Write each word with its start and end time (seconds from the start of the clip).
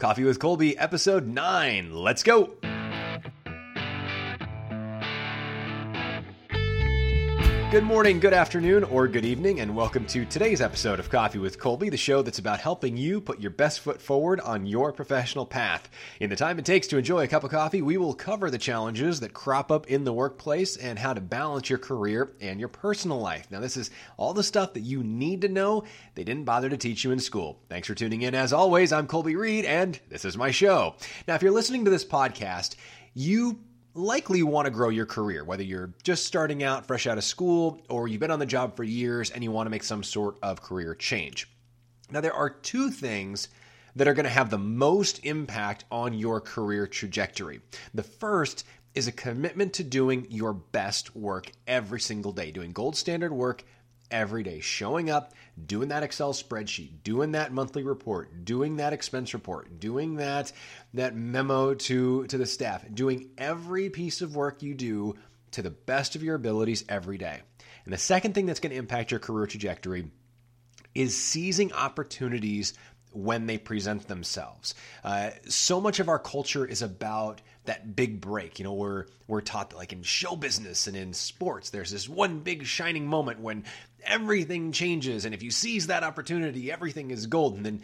Coffee 0.00 0.24
with 0.24 0.38
Colby, 0.38 0.76
episode 0.78 1.26
9. 1.26 1.92
Let's 1.92 2.22
go. 2.22 2.54
Good 7.70 7.84
morning, 7.84 8.18
good 8.18 8.32
afternoon, 8.32 8.82
or 8.82 9.06
good 9.06 9.24
evening, 9.24 9.60
and 9.60 9.76
welcome 9.76 10.04
to 10.06 10.24
today's 10.24 10.60
episode 10.60 10.98
of 10.98 11.08
Coffee 11.08 11.38
with 11.38 11.60
Colby, 11.60 11.88
the 11.88 11.96
show 11.96 12.20
that's 12.20 12.40
about 12.40 12.58
helping 12.58 12.96
you 12.96 13.20
put 13.20 13.38
your 13.38 13.52
best 13.52 13.78
foot 13.78 14.02
forward 14.02 14.40
on 14.40 14.66
your 14.66 14.92
professional 14.92 15.46
path. 15.46 15.88
In 16.18 16.30
the 16.30 16.34
time 16.34 16.58
it 16.58 16.64
takes 16.64 16.88
to 16.88 16.98
enjoy 16.98 17.22
a 17.22 17.28
cup 17.28 17.44
of 17.44 17.52
coffee, 17.52 17.80
we 17.80 17.96
will 17.96 18.12
cover 18.12 18.50
the 18.50 18.58
challenges 18.58 19.20
that 19.20 19.34
crop 19.34 19.70
up 19.70 19.86
in 19.86 20.02
the 20.02 20.12
workplace 20.12 20.76
and 20.76 20.98
how 20.98 21.14
to 21.14 21.20
balance 21.20 21.70
your 21.70 21.78
career 21.78 22.32
and 22.40 22.58
your 22.58 22.68
personal 22.68 23.20
life. 23.20 23.48
Now, 23.52 23.60
this 23.60 23.76
is 23.76 23.92
all 24.16 24.34
the 24.34 24.42
stuff 24.42 24.72
that 24.72 24.80
you 24.80 25.04
need 25.04 25.42
to 25.42 25.48
know 25.48 25.84
they 26.16 26.24
didn't 26.24 26.46
bother 26.46 26.70
to 26.70 26.76
teach 26.76 27.04
you 27.04 27.12
in 27.12 27.20
school. 27.20 27.60
Thanks 27.68 27.86
for 27.86 27.94
tuning 27.94 28.22
in. 28.22 28.34
As 28.34 28.52
always, 28.52 28.92
I'm 28.92 29.06
Colby 29.06 29.36
Reade, 29.36 29.64
and 29.64 29.96
this 30.08 30.24
is 30.24 30.36
my 30.36 30.50
show. 30.50 30.96
Now, 31.28 31.36
if 31.36 31.42
you're 31.42 31.52
listening 31.52 31.84
to 31.84 31.90
this 31.92 32.04
podcast, 32.04 32.74
you 33.14 33.60
likely 33.94 34.42
want 34.42 34.66
to 34.66 34.70
grow 34.70 34.88
your 34.88 35.06
career, 35.06 35.44
whether 35.44 35.62
you're 35.62 35.92
just 36.02 36.26
starting 36.26 36.62
out, 36.62 36.86
fresh 36.86 37.06
out 37.06 37.18
of 37.18 37.24
school, 37.24 37.80
or 37.88 38.08
you've 38.08 38.20
been 38.20 38.30
on 38.30 38.38
the 38.38 38.46
job 38.46 38.76
for 38.76 38.84
years 38.84 39.30
and 39.30 39.42
you 39.42 39.50
want 39.50 39.66
to 39.66 39.70
make 39.70 39.82
some 39.82 40.02
sort 40.02 40.36
of 40.42 40.62
career 40.62 40.94
change. 40.94 41.48
Now, 42.10 42.20
there 42.20 42.34
are 42.34 42.50
two 42.50 42.90
things 42.90 43.48
that 43.96 44.08
are 44.08 44.14
going 44.14 44.24
to 44.24 44.30
have 44.30 44.50
the 44.50 44.58
most 44.58 45.24
impact 45.24 45.84
on 45.90 46.14
your 46.14 46.40
career 46.40 46.86
trajectory. 46.86 47.60
The 47.94 48.02
first 48.02 48.64
is 48.94 49.06
a 49.06 49.12
commitment 49.12 49.72
to 49.74 49.84
doing 49.84 50.26
your 50.30 50.52
best 50.52 51.14
work 51.14 51.50
every 51.66 52.00
single 52.00 52.32
day, 52.32 52.50
doing 52.50 52.72
gold 52.72 52.96
standard 52.96 53.32
work 53.32 53.64
every 54.10 54.42
day, 54.42 54.60
showing 54.60 55.10
up, 55.10 55.34
doing 55.66 55.88
that 55.88 56.02
Excel 56.02 56.32
spreadsheet, 56.32 57.02
doing 57.04 57.32
that 57.32 57.52
monthly 57.52 57.82
report, 57.82 58.44
doing 58.44 58.76
that 58.76 58.92
expense 58.92 59.34
report, 59.34 59.78
doing 59.78 60.16
that 60.16 60.52
that 60.94 61.14
memo 61.14 61.74
to 61.74 62.26
to 62.26 62.38
the 62.38 62.46
staff, 62.46 62.84
doing 62.92 63.30
every 63.38 63.90
piece 63.90 64.22
of 64.22 64.34
work 64.34 64.62
you 64.62 64.74
do 64.74 65.14
to 65.52 65.62
the 65.62 65.70
best 65.70 66.16
of 66.16 66.22
your 66.22 66.34
abilities 66.34 66.84
every 66.88 67.18
day. 67.18 67.40
And 67.84 67.92
the 67.92 67.98
second 67.98 68.34
thing 68.34 68.46
that's 68.46 68.60
going 68.60 68.72
to 68.72 68.78
impact 68.78 69.10
your 69.10 69.20
career 69.20 69.46
trajectory 69.46 70.10
is 70.94 71.16
seizing 71.16 71.72
opportunities 71.72 72.74
when 73.12 73.46
they 73.46 73.58
present 73.58 74.06
themselves. 74.06 74.74
Uh, 75.02 75.30
so 75.48 75.80
much 75.80 75.98
of 75.98 76.08
our 76.08 76.18
culture 76.18 76.64
is 76.64 76.82
about 76.82 77.40
that 77.64 77.96
big 77.96 78.20
break. 78.20 78.58
You 78.58 78.64
know, 78.64 78.74
we're 78.74 79.06
we're 79.26 79.40
taught 79.40 79.70
that 79.70 79.76
like 79.76 79.92
in 79.92 80.02
show 80.02 80.36
business 80.36 80.86
and 80.86 80.96
in 80.96 81.12
sports, 81.12 81.70
there's 81.70 81.90
this 81.90 82.08
one 82.08 82.40
big 82.40 82.66
shining 82.66 83.06
moment 83.06 83.40
when 83.40 83.64
everything 84.04 84.72
changes, 84.72 85.24
and 85.24 85.34
if 85.34 85.42
you 85.42 85.50
seize 85.50 85.88
that 85.88 86.04
opportunity, 86.04 86.70
everything 86.70 87.10
is 87.10 87.26
golden. 87.26 87.66
And 87.66 87.80
then 87.80 87.82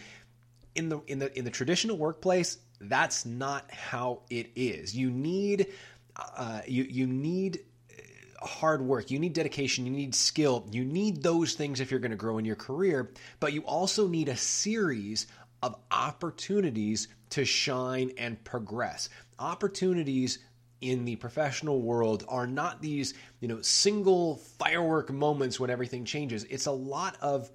in 0.74 0.88
the 0.88 1.00
in 1.06 1.18
the 1.18 1.36
in 1.36 1.44
the 1.44 1.50
traditional 1.50 1.96
workplace, 1.96 2.58
that's 2.80 3.26
not 3.26 3.70
how 3.70 4.22
it 4.30 4.50
is. 4.54 4.94
You 4.94 5.10
need 5.10 5.72
uh, 6.16 6.62
you 6.66 6.84
you 6.84 7.06
need 7.06 7.60
hard 8.42 8.82
work, 8.82 9.10
you 9.10 9.18
need 9.18 9.32
dedication, 9.32 9.86
you 9.86 9.92
need 9.92 10.14
skill, 10.14 10.66
you 10.70 10.84
need 10.84 11.22
those 11.22 11.54
things 11.54 11.80
if 11.80 11.90
you're 11.90 12.00
going 12.00 12.10
to 12.10 12.16
grow 12.16 12.38
in 12.38 12.44
your 12.44 12.56
career, 12.56 13.12
but 13.40 13.52
you 13.52 13.62
also 13.62 14.06
need 14.06 14.28
a 14.28 14.36
series 14.36 15.26
of 15.62 15.74
opportunities 15.90 17.08
to 17.30 17.44
shine 17.44 18.12
and 18.18 18.42
progress. 18.44 19.08
Opportunities 19.38 20.38
in 20.80 21.04
the 21.04 21.16
professional 21.16 21.80
world 21.80 22.24
are 22.28 22.46
not 22.46 22.82
these, 22.82 23.14
you 23.40 23.48
know, 23.48 23.60
single 23.62 24.36
firework 24.58 25.10
moments 25.10 25.58
when 25.58 25.70
everything 25.70 26.04
changes. 26.04 26.44
It's 26.44 26.66
a 26.66 26.72
lot 26.72 27.16
of 27.20 27.50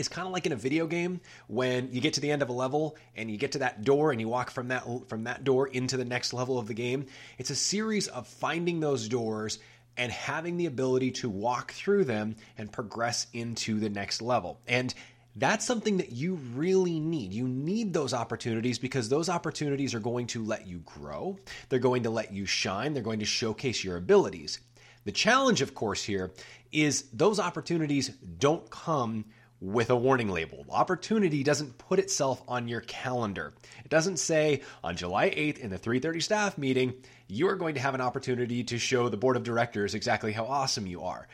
it's 0.00 0.08
kind 0.08 0.26
of 0.26 0.32
like 0.32 0.46
in 0.46 0.52
a 0.52 0.56
video 0.56 0.86
game 0.86 1.20
when 1.46 1.92
you 1.92 2.00
get 2.00 2.14
to 2.14 2.20
the 2.20 2.30
end 2.30 2.40
of 2.40 2.48
a 2.48 2.52
level 2.52 2.96
and 3.14 3.30
you 3.30 3.36
get 3.36 3.52
to 3.52 3.58
that 3.58 3.84
door 3.84 4.12
and 4.12 4.20
you 4.20 4.28
walk 4.28 4.50
from 4.50 4.68
that 4.68 4.84
from 5.08 5.24
that 5.24 5.44
door 5.44 5.68
into 5.68 5.98
the 5.98 6.06
next 6.06 6.32
level 6.32 6.58
of 6.58 6.66
the 6.66 6.74
game. 6.74 7.06
It's 7.36 7.50
a 7.50 7.54
series 7.54 8.08
of 8.08 8.26
finding 8.26 8.80
those 8.80 9.08
doors 9.08 9.58
and 9.98 10.10
having 10.10 10.56
the 10.56 10.64
ability 10.64 11.10
to 11.10 11.28
walk 11.28 11.72
through 11.72 12.04
them 12.04 12.36
and 12.56 12.72
progress 12.72 13.26
into 13.34 13.78
the 13.78 13.90
next 13.90 14.22
level. 14.22 14.58
And 14.66 14.94
that's 15.36 15.66
something 15.66 15.98
that 15.98 16.12
you 16.12 16.36
really 16.54 16.98
need. 16.98 17.34
You 17.34 17.46
need 17.46 17.92
those 17.92 18.14
opportunities 18.14 18.78
because 18.78 19.10
those 19.10 19.28
opportunities 19.28 19.94
are 19.94 20.00
going 20.00 20.28
to 20.28 20.42
let 20.42 20.66
you 20.66 20.78
grow. 20.78 21.38
They're 21.68 21.78
going 21.78 22.04
to 22.04 22.10
let 22.10 22.32
you 22.32 22.46
shine. 22.46 22.94
They're 22.94 23.02
going 23.02 23.20
to 23.20 23.26
showcase 23.26 23.84
your 23.84 23.98
abilities. 23.98 24.60
The 25.04 25.12
challenge, 25.12 25.60
of 25.60 25.74
course, 25.74 26.02
here 26.02 26.32
is 26.72 27.02
those 27.12 27.38
opportunities 27.38 28.08
don't 28.08 28.68
come 28.70 29.26
with 29.60 29.90
a 29.90 29.96
warning 29.96 30.30
label. 30.30 30.64
Opportunity 30.70 31.42
doesn't 31.42 31.76
put 31.76 31.98
itself 31.98 32.42
on 32.48 32.66
your 32.66 32.80
calendar. 32.80 33.52
It 33.84 33.90
doesn't 33.90 34.16
say 34.16 34.62
on 34.82 34.96
July 34.96 35.30
8th 35.30 35.58
in 35.58 35.70
the 35.70 35.78
3:30 35.78 36.22
staff 36.22 36.58
meeting, 36.58 36.94
you 37.28 37.48
are 37.48 37.56
going 37.56 37.74
to 37.74 37.80
have 37.80 37.94
an 37.94 38.00
opportunity 38.00 38.64
to 38.64 38.78
show 38.78 39.08
the 39.08 39.16
board 39.16 39.36
of 39.36 39.42
directors 39.42 39.94
exactly 39.94 40.32
how 40.32 40.46
awesome 40.46 40.86
you 40.86 41.02
are. 41.02 41.28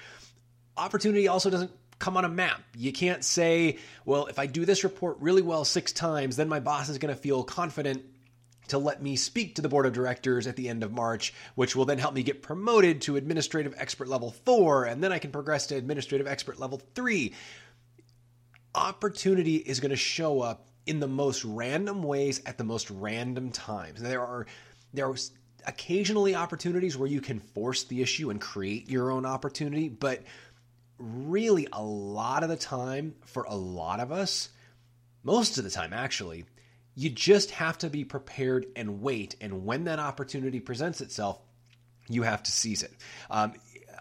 Opportunity 0.77 1.29
also 1.29 1.51
doesn't 1.51 1.71
come 1.99 2.17
on 2.17 2.25
a 2.25 2.29
map. 2.29 2.63
You 2.77 2.93
can't 2.93 3.25
say, 3.25 3.79
well, 4.05 4.27
if 4.27 4.39
I 4.39 4.47
do 4.47 4.65
this 4.65 4.85
report 4.85 5.17
really 5.21 5.41
well 5.41 5.65
6 5.65 5.93
times, 5.93 6.37
then 6.37 6.49
my 6.49 6.61
boss 6.61 6.89
is 6.89 6.99
going 6.99 7.15
to 7.15 7.21
feel 7.21 7.45
confident 7.45 8.05
to 8.69 8.79
let 8.79 9.01
me 9.01 9.15
speak 9.15 9.55
to 9.55 9.63
the 9.63 9.69
board 9.69 9.87
of 9.87 9.93
directors 9.93 10.47
at 10.47 10.57
the 10.57 10.69
end 10.69 10.83
of 10.83 10.93
March, 10.93 11.33
which 11.55 11.77
will 11.77 11.85
then 11.85 11.99
help 11.99 12.13
me 12.13 12.25
get 12.25 12.43
promoted 12.43 13.01
to 13.03 13.17
administrative 13.17 13.75
expert 13.79 14.09
level 14.09 14.33
4 14.45 14.85
and 14.85 15.03
then 15.03 15.13
I 15.13 15.21
can 15.21 15.31
progress 15.31 15.69
to 15.69 15.77
administrative 15.77 16.27
expert 16.27 16.59
level 16.59 16.83
3 16.95 17.33
opportunity 18.77 19.57
is 19.57 19.81
going 19.81 19.91
to 19.91 19.97
show 19.97 20.41
up 20.41 20.69
in 20.87 21.01
the 21.01 21.09
most 21.09 21.45
random 21.45 22.03
ways 22.03 22.41
at 22.47 22.59
the 22.59 22.65
most 22.65 22.91
random 22.91 23.51
times. 23.51 24.01
There 24.01 24.23
are 24.23 24.47
there 24.95 25.09
are 25.09 25.17
occasionally 25.67 26.35
opportunities 26.35 26.97
where 26.97 27.09
you 27.09 27.21
can 27.21 27.41
force 27.41 27.85
the 27.85 28.01
issue 28.01 28.31
and 28.31 28.41
create 28.41 28.89
your 28.89 29.11
own 29.11 29.27
opportunity, 29.27 29.89
but 29.89 30.23
really 30.99 31.67
a 31.73 31.83
lot 31.83 32.43
of 32.43 32.49
the 32.49 32.57
time 32.57 33.15
for 33.25 33.43
a 33.45 33.55
lot 33.55 34.01
of 34.01 34.13
us, 34.13 34.51
most 35.25 35.59
of 35.59 35.65
the 35.65 35.71
time 35.71 35.93
actually, 35.93 36.45
you 36.95 37.11
just 37.11 37.51
have 37.51 37.77
to 37.79 37.91
be 37.91 38.05
prepared 38.05 38.67
and 38.77 39.03
wait. 39.03 39.37
And 39.41 39.67
when 39.67 39.85
that 39.85 39.99
opportunity 39.99 40.61
presents 40.61 41.01
itself, 41.01 41.41
you 42.09 42.23
have 42.23 42.43
to 42.45 42.53
seize 42.53 42.83
it. 42.83 42.93
Um, 43.29 43.55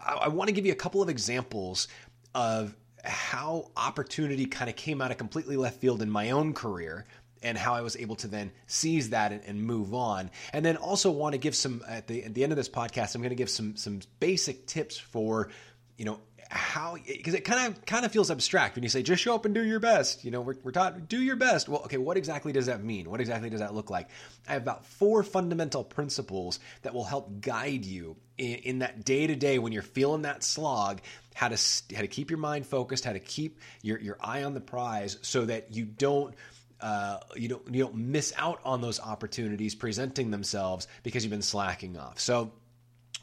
I, 0.04 0.12
I 0.14 0.28
want 0.28 0.48
to 0.48 0.54
give 0.54 0.64
you 0.64 0.72
a 0.72 0.76
couple 0.76 1.02
of 1.02 1.08
examples 1.08 1.88
of 2.34 2.74
how 3.06 3.70
opportunity 3.76 4.46
kind 4.46 4.68
of 4.68 4.76
came 4.76 5.00
out 5.00 5.10
of 5.10 5.18
completely 5.18 5.56
left 5.56 5.80
field 5.80 6.02
in 6.02 6.10
my 6.10 6.30
own 6.30 6.52
career 6.52 7.06
and 7.42 7.56
how 7.56 7.74
I 7.74 7.82
was 7.82 7.96
able 7.96 8.16
to 8.16 8.28
then 8.28 8.50
seize 8.66 9.10
that 9.10 9.32
and, 9.32 9.62
move 9.62 9.94
on. 9.94 10.30
And 10.52 10.64
then 10.64 10.76
also 10.76 11.10
want 11.10 11.34
to 11.34 11.38
give 11.38 11.54
some 11.54 11.82
at 11.88 12.06
the 12.06 12.24
at 12.24 12.34
the 12.34 12.42
end 12.42 12.52
of 12.52 12.56
this 12.56 12.68
podcast, 12.68 13.14
I'm 13.14 13.22
going 13.22 13.30
to 13.30 13.36
give 13.36 13.50
some 13.50 13.76
some 13.76 14.00
basic 14.20 14.66
tips 14.66 14.98
for 14.98 15.50
you 15.96 16.04
know 16.04 16.20
how 16.48 16.96
because 17.06 17.34
it 17.34 17.44
kind 17.44 17.66
of 17.66 17.84
kind 17.86 18.04
of 18.04 18.12
feels 18.12 18.30
abstract 18.30 18.76
when 18.76 18.84
you 18.84 18.88
say 18.88 19.02
just 19.02 19.22
show 19.22 19.34
up 19.34 19.44
and 19.44 19.54
do 19.54 19.64
your 19.64 19.80
best 19.80 20.24
you 20.24 20.30
know 20.30 20.40
we're, 20.40 20.54
we're 20.62 20.70
taught 20.70 21.08
do 21.08 21.20
your 21.20 21.36
best. 21.36 21.68
Well 21.68 21.82
okay 21.82 21.98
what 21.98 22.16
exactly 22.16 22.52
does 22.52 22.66
that 22.66 22.82
mean? 22.82 23.10
What 23.10 23.20
exactly 23.20 23.50
does 23.50 23.60
that 23.60 23.74
look 23.74 23.90
like? 23.90 24.08
I 24.48 24.52
have 24.52 24.62
about 24.62 24.84
four 24.84 25.22
fundamental 25.22 25.82
principles 25.84 26.60
that 26.82 26.94
will 26.94 27.04
help 27.04 27.40
guide 27.40 27.84
you 27.84 28.16
in, 28.38 28.54
in 28.56 28.78
that 28.80 29.04
day 29.04 29.26
to 29.26 29.34
day 29.34 29.58
when 29.58 29.72
you're 29.72 29.82
feeling 29.82 30.22
that 30.22 30.44
slog 30.44 31.00
how 31.36 31.48
to 31.48 31.56
how 31.94 32.00
to 32.00 32.08
keep 32.08 32.30
your 32.30 32.38
mind 32.38 32.66
focused 32.66 33.04
how 33.04 33.12
to 33.12 33.20
keep 33.20 33.60
your, 33.82 34.00
your 34.00 34.16
eye 34.20 34.42
on 34.42 34.54
the 34.54 34.60
prize 34.60 35.18
so 35.20 35.44
that 35.44 35.74
you 35.74 35.84
don't 35.84 36.34
uh, 36.80 37.18
you 37.36 37.48
don't 37.48 37.74
you 37.74 37.82
don't 37.82 37.94
miss 37.94 38.32
out 38.38 38.58
on 38.64 38.80
those 38.80 38.98
opportunities 38.98 39.74
presenting 39.74 40.30
themselves 40.30 40.88
because 41.02 41.22
you've 41.22 41.30
been 41.30 41.42
slacking 41.42 41.96
off 41.98 42.18
so 42.18 42.52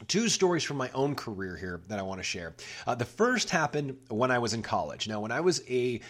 Two 0.08 0.28
stories 0.28 0.64
from 0.64 0.76
my 0.76 0.90
own 0.92 1.14
career 1.14 1.56
here 1.56 1.80
that 1.86 2.00
I 2.00 2.02
want 2.02 2.18
to 2.18 2.24
share. 2.24 2.56
Uh, 2.84 2.96
the 2.96 3.04
first 3.04 3.50
happened 3.50 3.96
when 4.08 4.32
I 4.32 4.38
was 4.38 4.52
in 4.52 4.60
college. 4.60 5.06
Now, 5.06 5.20
when 5.20 5.30
I 5.30 5.40
was 5.40 5.62
a 5.68 6.00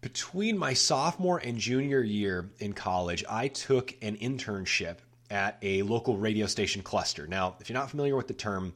between 0.00 0.56
my 0.56 0.72
sophomore 0.72 1.38
and 1.38 1.58
junior 1.58 2.00
year 2.00 2.50
in 2.58 2.72
college, 2.72 3.22
I 3.28 3.48
took 3.48 3.94
an 4.00 4.16
internship 4.16 4.96
at 5.30 5.58
a 5.60 5.82
local 5.82 6.16
radio 6.16 6.46
station 6.46 6.80
cluster. 6.80 7.26
Now, 7.26 7.56
if 7.60 7.68
you're 7.68 7.78
not 7.78 7.90
familiar 7.90 8.16
with 8.16 8.28
the 8.28 8.34
term, 8.34 8.72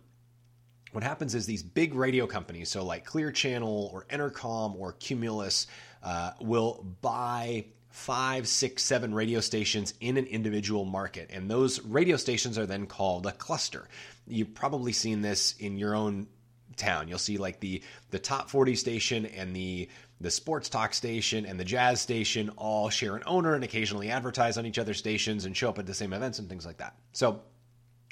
what 0.92 1.04
happens 1.04 1.34
is 1.34 1.46
these 1.46 1.62
big 1.62 1.94
radio 1.94 2.26
companies, 2.26 2.68
so 2.68 2.84
like 2.84 3.04
Clear 3.04 3.30
Channel 3.30 3.90
or 3.92 4.06
Entercom 4.10 4.76
or 4.76 4.92
Cumulus, 4.92 5.66
uh, 6.02 6.32
will 6.40 6.84
buy 7.00 7.66
five, 7.90 8.46
six, 8.48 8.82
seven 8.82 9.12
radio 9.14 9.40
stations 9.40 9.94
in 10.00 10.16
an 10.16 10.26
individual 10.26 10.84
market. 10.84 11.30
And 11.32 11.50
those 11.50 11.80
radio 11.84 12.16
stations 12.16 12.56
are 12.56 12.66
then 12.66 12.86
called 12.86 13.26
a 13.26 13.32
cluster. 13.32 13.88
You've 14.26 14.54
probably 14.54 14.92
seen 14.92 15.22
this 15.22 15.54
in 15.58 15.76
your 15.76 15.94
own 15.94 16.28
town. 16.76 17.08
You'll 17.08 17.18
see 17.18 17.36
like 17.36 17.60
the 17.60 17.82
the 18.10 18.18
top 18.18 18.48
40 18.48 18.74
station 18.74 19.26
and 19.26 19.54
the 19.54 19.88
the 20.20 20.30
sports 20.30 20.68
talk 20.68 20.94
station 20.94 21.46
and 21.46 21.58
the 21.58 21.64
jazz 21.64 22.00
station 22.00 22.50
all 22.56 22.90
share 22.90 23.16
an 23.16 23.22
owner 23.26 23.54
and 23.54 23.64
occasionally 23.64 24.10
advertise 24.10 24.58
on 24.58 24.66
each 24.66 24.78
other's 24.78 24.98
stations 24.98 25.44
and 25.44 25.56
show 25.56 25.68
up 25.68 25.78
at 25.78 25.86
the 25.86 25.94
same 25.94 26.12
events 26.12 26.38
and 26.38 26.48
things 26.48 26.66
like 26.66 26.78
that. 26.78 26.94
So 27.12 27.42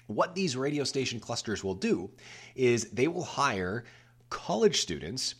what 0.08 0.34
these 0.34 0.56
radio 0.56 0.82
station 0.84 1.20
clusters 1.20 1.62
will 1.62 1.75
do 1.75 2.10
is 2.56 2.90
they 2.90 3.06
will 3.06 3.25
hire 3.25 3.84
college 4.28 4.81
students 4.81 5.37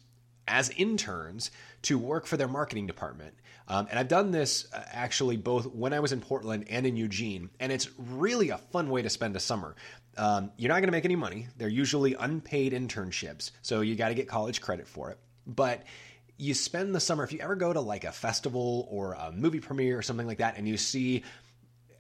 as 0.47 0.71
interns 0.71 1.51
to 1.83 1.99
work 1.99 2.27
for 2.27 2.37
their 2.37 2.49
marketing 2.49 2.87
department 2.87 3.35
Um, 3.69 3.87
and 3.91 3.99
I've 3.99 4.09
done 4.09 4.31
this 4.31 4.67
uh, 4.73 4.83
actually 4.91 5.37
both 5.37 5.67
when 5.67 5.93
I 5.93 6.01
was 6.01 6.13
in 6.13 6.21
Portland 6.21 6.67
and 6.71 6.87
in 6.87 6.97
Eugene, 6.97 7.51
and 7.61 7.71
it's 7.71 7.89
really 7.99 8.49
a 8.49 8.57
fun 8.57 8.89
way 8.89 9.03
to 9.03 9.11
spend 9.11 9.37
a 9.37 9.41
summer. 9.41 9.77
Um, 10.17 10.51
you're 10.57 10.71
not 10.71 10.77
going 10.77 10.89
to 10.89 10.93
make 10.93 11.05
any 11.05 11.17
money. 11.17 11.49
They're 11.59 11.69
usually 11.69 12.15
unpaid 12.15 12.73
internships, 12.73 13.51
so 13.63 13.83
you 13.83 13.95
got 13.95 14.09
to 14.09 14.15
get 14.15 14.27
college 14.27 14.63
credit 14.63 14.89
for 14.89 15.11
it. 15.11 15.19
But 15.47 15.85
you 16.39 16.55
spend 16.55 16.95
the 16.95 17.01
summer, 17.01 17.25
if 17.25 17.33
you 17.33 17.41
ever 17.41 17.57
go 17.57 17.73
to 17.73 17.81
like 17.81 18.05
a 18.05 18.13
festival 18.13 18.89
or 18.91 19.13
a 19.13 19.33
movie 19.33 19.61
premiere 19.61 19.99
or 19.99 20.03
something 20.03 20.27
like 20.27 20.39
that, 20.39 20.57
and 20.57 20.67
you 20.67 20.79
see 20.79 21.25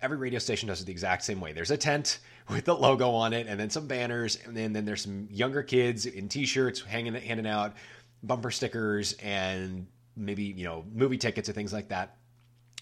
every 0.01 0.17
radio 0.17 0.39
station 0.39 0.69
does 0.69 0.81
it 0.81 0.85
the 0.85 0.93
exact 0.93 1.25
same 1.25 1.41
way. 1.41 1.53
There's 1.53 1.71
a 1.71 1.77
tent 1.77 2.19
with 2.49 2.65
the 2.65 2.75
logo 2.75 3.11
on 3.11 3.33
it, 3.33 3.47
and 3.47 3.59
then 3.59 3.71
some 3.71 3.87
banners, 3.87 4.39
and 4.45 4.57
then, 4.57 4.73
then 4.73 4.85
there's 4.85 5.03
some 5.03 5.29
younger 5.31 5.63
kids 5.63 6.07
in 6.07 6.29
t-shirts 6.29 6.81
hanging 6.81 7.15
handing 7.15 7.47
out 7.47 7.75
bumper 8.23 8.51
stickers 8.51 9.13
and 9.15 9.87
maybe 10.17 10.43
you 10.43 10.65
know 10.65 10.85
movie 10.93 11.19
tickets 11.19 11.49
or 11.49 11.53
things 11.53 11.73
like 11.73 11.89
that. 11.89 12.17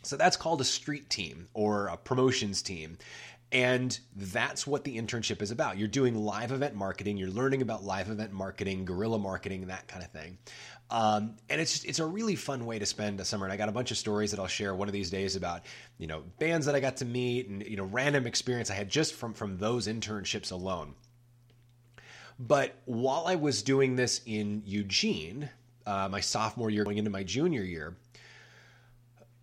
So 0.03 0.17
that's 0.17 0.37
called 0.37 0.61
a 0.61 0.65
street 0.65 1.11
team 1.11 1.49
or 1.53 1.89
a 1.89 1.97
promotions 1.97 2.63
team. 2.63 2.97
And 3.57 3.99
that's 4.15 4.67
what 4.67 4.85
the 4.85 4.99
internship 4.99 5.41
is 5.41 5.51
about. 5.51 5.79
You're 5.79 5.89
doing 5.89 6.15
live 6.15 6.53
event 6.53 6.75
marketing, 6.75 7.17
you're 7.17 7.31
learning 7.31 7.63
about 7.63 7.83
live 7.83 8.11
event 8.11 8.31
marketing, 8.31 8.85
guerrilla 8.85 9.19
marketing, 9.19 9.69
that 9.69 9.89
kind 9.89 10.05
of 10.05 10.11
thing. 10.11 10.37
Um, 10.91 11.37
and 11.49 11.59
it's 11.59 11.73
just, 11.73 11.87
it's 11.87 11.99
a 11.99 12.05
really 12.05 12.37
fun 12.37 12.67
way 12.67 12.79
to 12.79 12.85
spend 12.85 13.19
a 13.19 13.25
summer. 13.25 13.47
And 13.47 13.53
I 13.55 13.57
got 13.57 13.71
a 13.71 13.73
bunch 13.73 13.91
of 13.91 13.97
stories 13.97 14.33
that 14.33 14.41
I'll 14.41 14.47
share 14.47 14.75
one 14.75 14.89
of 14.89 14.93
these 14.93 15.09
days 15.09 15.37
about, 15.37 15.63
you 15.97 16.07
know, 16.07 16.23
bands 16.39 16.67
that 16.67 16.75
I 16.75 16.81
got 16.81 16.99
to 16.99 17.07
meet 17.07 17.49
and, 17.49 17.67
you 17.67 17.79
know, 17.79 17.85
random 17.85 18.27
experience 18.27 18.71
I 18.71 18.75
had 18.75 18.91
just 18.91 19.15
from, 19.15 19.33
from 19.33 19.57
those 19.57 19.87
internships 19.89 20.53
alone. 20.53 20.93
But 22.39 22.75
while 22.85 23.25
I 23.27 23.37
was 23.37 23.63
doing 23.63 23.97
this 23.97 24.21
in 24.27 24.65
Eugene, 24.67 25.49
uh, 25.87 26.11
my 26.11 26.21
sophomore 26.21 26.69
year 26.69 26.85
going 26.85 26.99
into 26.99 27.11
my 27.11 27.23
junior 27.23 27.63
year, 27.63 27.97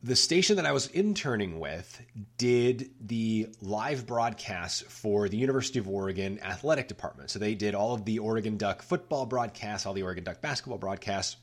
the 0.04 0.18
station 0.18 0.58
that 0.58 0.66
I 0.66 0.74
was 0.74 0.88
interning 0.88 1.62
with 1.62 2.02
did 2.38 2.92
the 3.00 3.48
live 3.62 4.06
broadcasts 4.06 4.82
for 4.82 5.30
the 5.30 5.38
University 5.38 5.80
of 5.80 5.88
Oregon 5.88 6.40
athletic 6.44 6.90
department. 6.90 7.30
So 7.30 7.40
they 7.40 7.56
did 7.56 7.74
all 7.74 7.94
of 7.94 8.04
the 8.04 8.20
Oregon 8.20 8.58
Duck 8.58 8.82
football 8.82 9.26
broadcasts, 9.26 9.86
all 9.86 9.94
the 9.94 10.04
Oregon 10.04 10.26
Duck 10.26 10.42
basketball 10.42 10.78
broadcasts. 10.78 11.38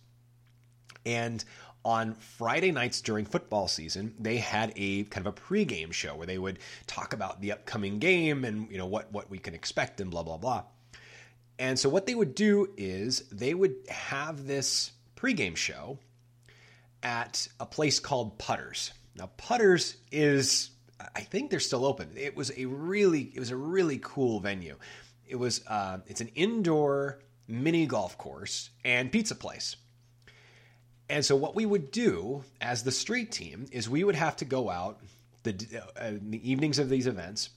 And 1.07 1.43
on 1.87 2.13
Friday 2.13 2.71
nights 2.71 3.01
during 3.01 3.25
football 3.25 3.67
season, 3.67 4.15
they 4.19 4.37
had 4.37 4.75
a 4.77 5.05
kind 5.05 5.27
of 5.27 5.35
a 5.35 5.41
pregame 5.41 5.95
show 5.95 6.15
where 6.15 6.27
they 6.27 6.37
would 6.39 6.59
talk 6.87 7.15
about 7.15 7.41
the 7.41 7.53
upcoming 7.53 7.99
game 7.99 8.45
and 8.45 8.71
you 8.71 8.77
know 8.77 8.87
what 8.87 9.11
what 9.11 9.31
we 9.31 9.39
can 9.39 9.55
expect 9.55 10.03
and 10.03 10.11
blah 10.11 10.23
blah 10.23 10.37
blah. 10.37 10.65
And 11.59 11.79
so 11.79 11.89
what 11.89 12.05
they 12.05 12.15
would 12.15 12.35
do 12.35 12.69
is 12.77 13.21
they 13.33 13.55
would 13.55 13.77
have 13.89 14.47
this 14.47 14.93
pregame 15.17 15.57
show 15.57 15.99
at 17.03 17.49
a 17.59 17.67
place 17.67 18.01
called 18.01 18.39
Putters. 18.39 18.93
Now, 19.17 19.31
Putters 19.37 19.97
is, 20.13 20.71
I 21.15 21.21
think 21.21 21.51
they're 21.51 21.61
still 21.61 21.85
open. 21.85 22.11
It 22.17 22.37
was 22.37 22.53
a 22.57 22.67
really, 22.67 23.31
it 23.35 23.39
was 23.39 23.51
a 23.51 23.57
really 23.57 23.99
cool 24.03 24.41
venue. 24.41 24.77
It 25.27 25.37
was, 25.37 25.65
uh, 25.67 25.99
it's 26.07 26.21
an 26.21 26.31
indoor 26.35 27.21
mini 27.49 27.87
golf 27.87 28.17
course 28.19 28.71
and 28.85 29.11
pizza 29.11 29.35
place. 29.35 29.77
And 31.09 31.25
so, 31.25 31.35
what 31.35 31.57
we 31.57 31.67
would 31.67 31.91
do 31.91 32.45
as 32.61 32.85
the 32.85 32.93
street 32.93 33.33
team 33.33 33.67
is 33.73 33.89
we 33.89 34.05
would 34.05 34.15
have 34.15 34.37
to 34.37 34.45
go 34.45 34.71
out 34.71 35.01
the, 35.43 35.83
uh, 35.97 36.13
the 36.21 36.51
evenings 36.51 36.79
of 36.79 36.89
these 36.89 37.07
events. 37.07 37.51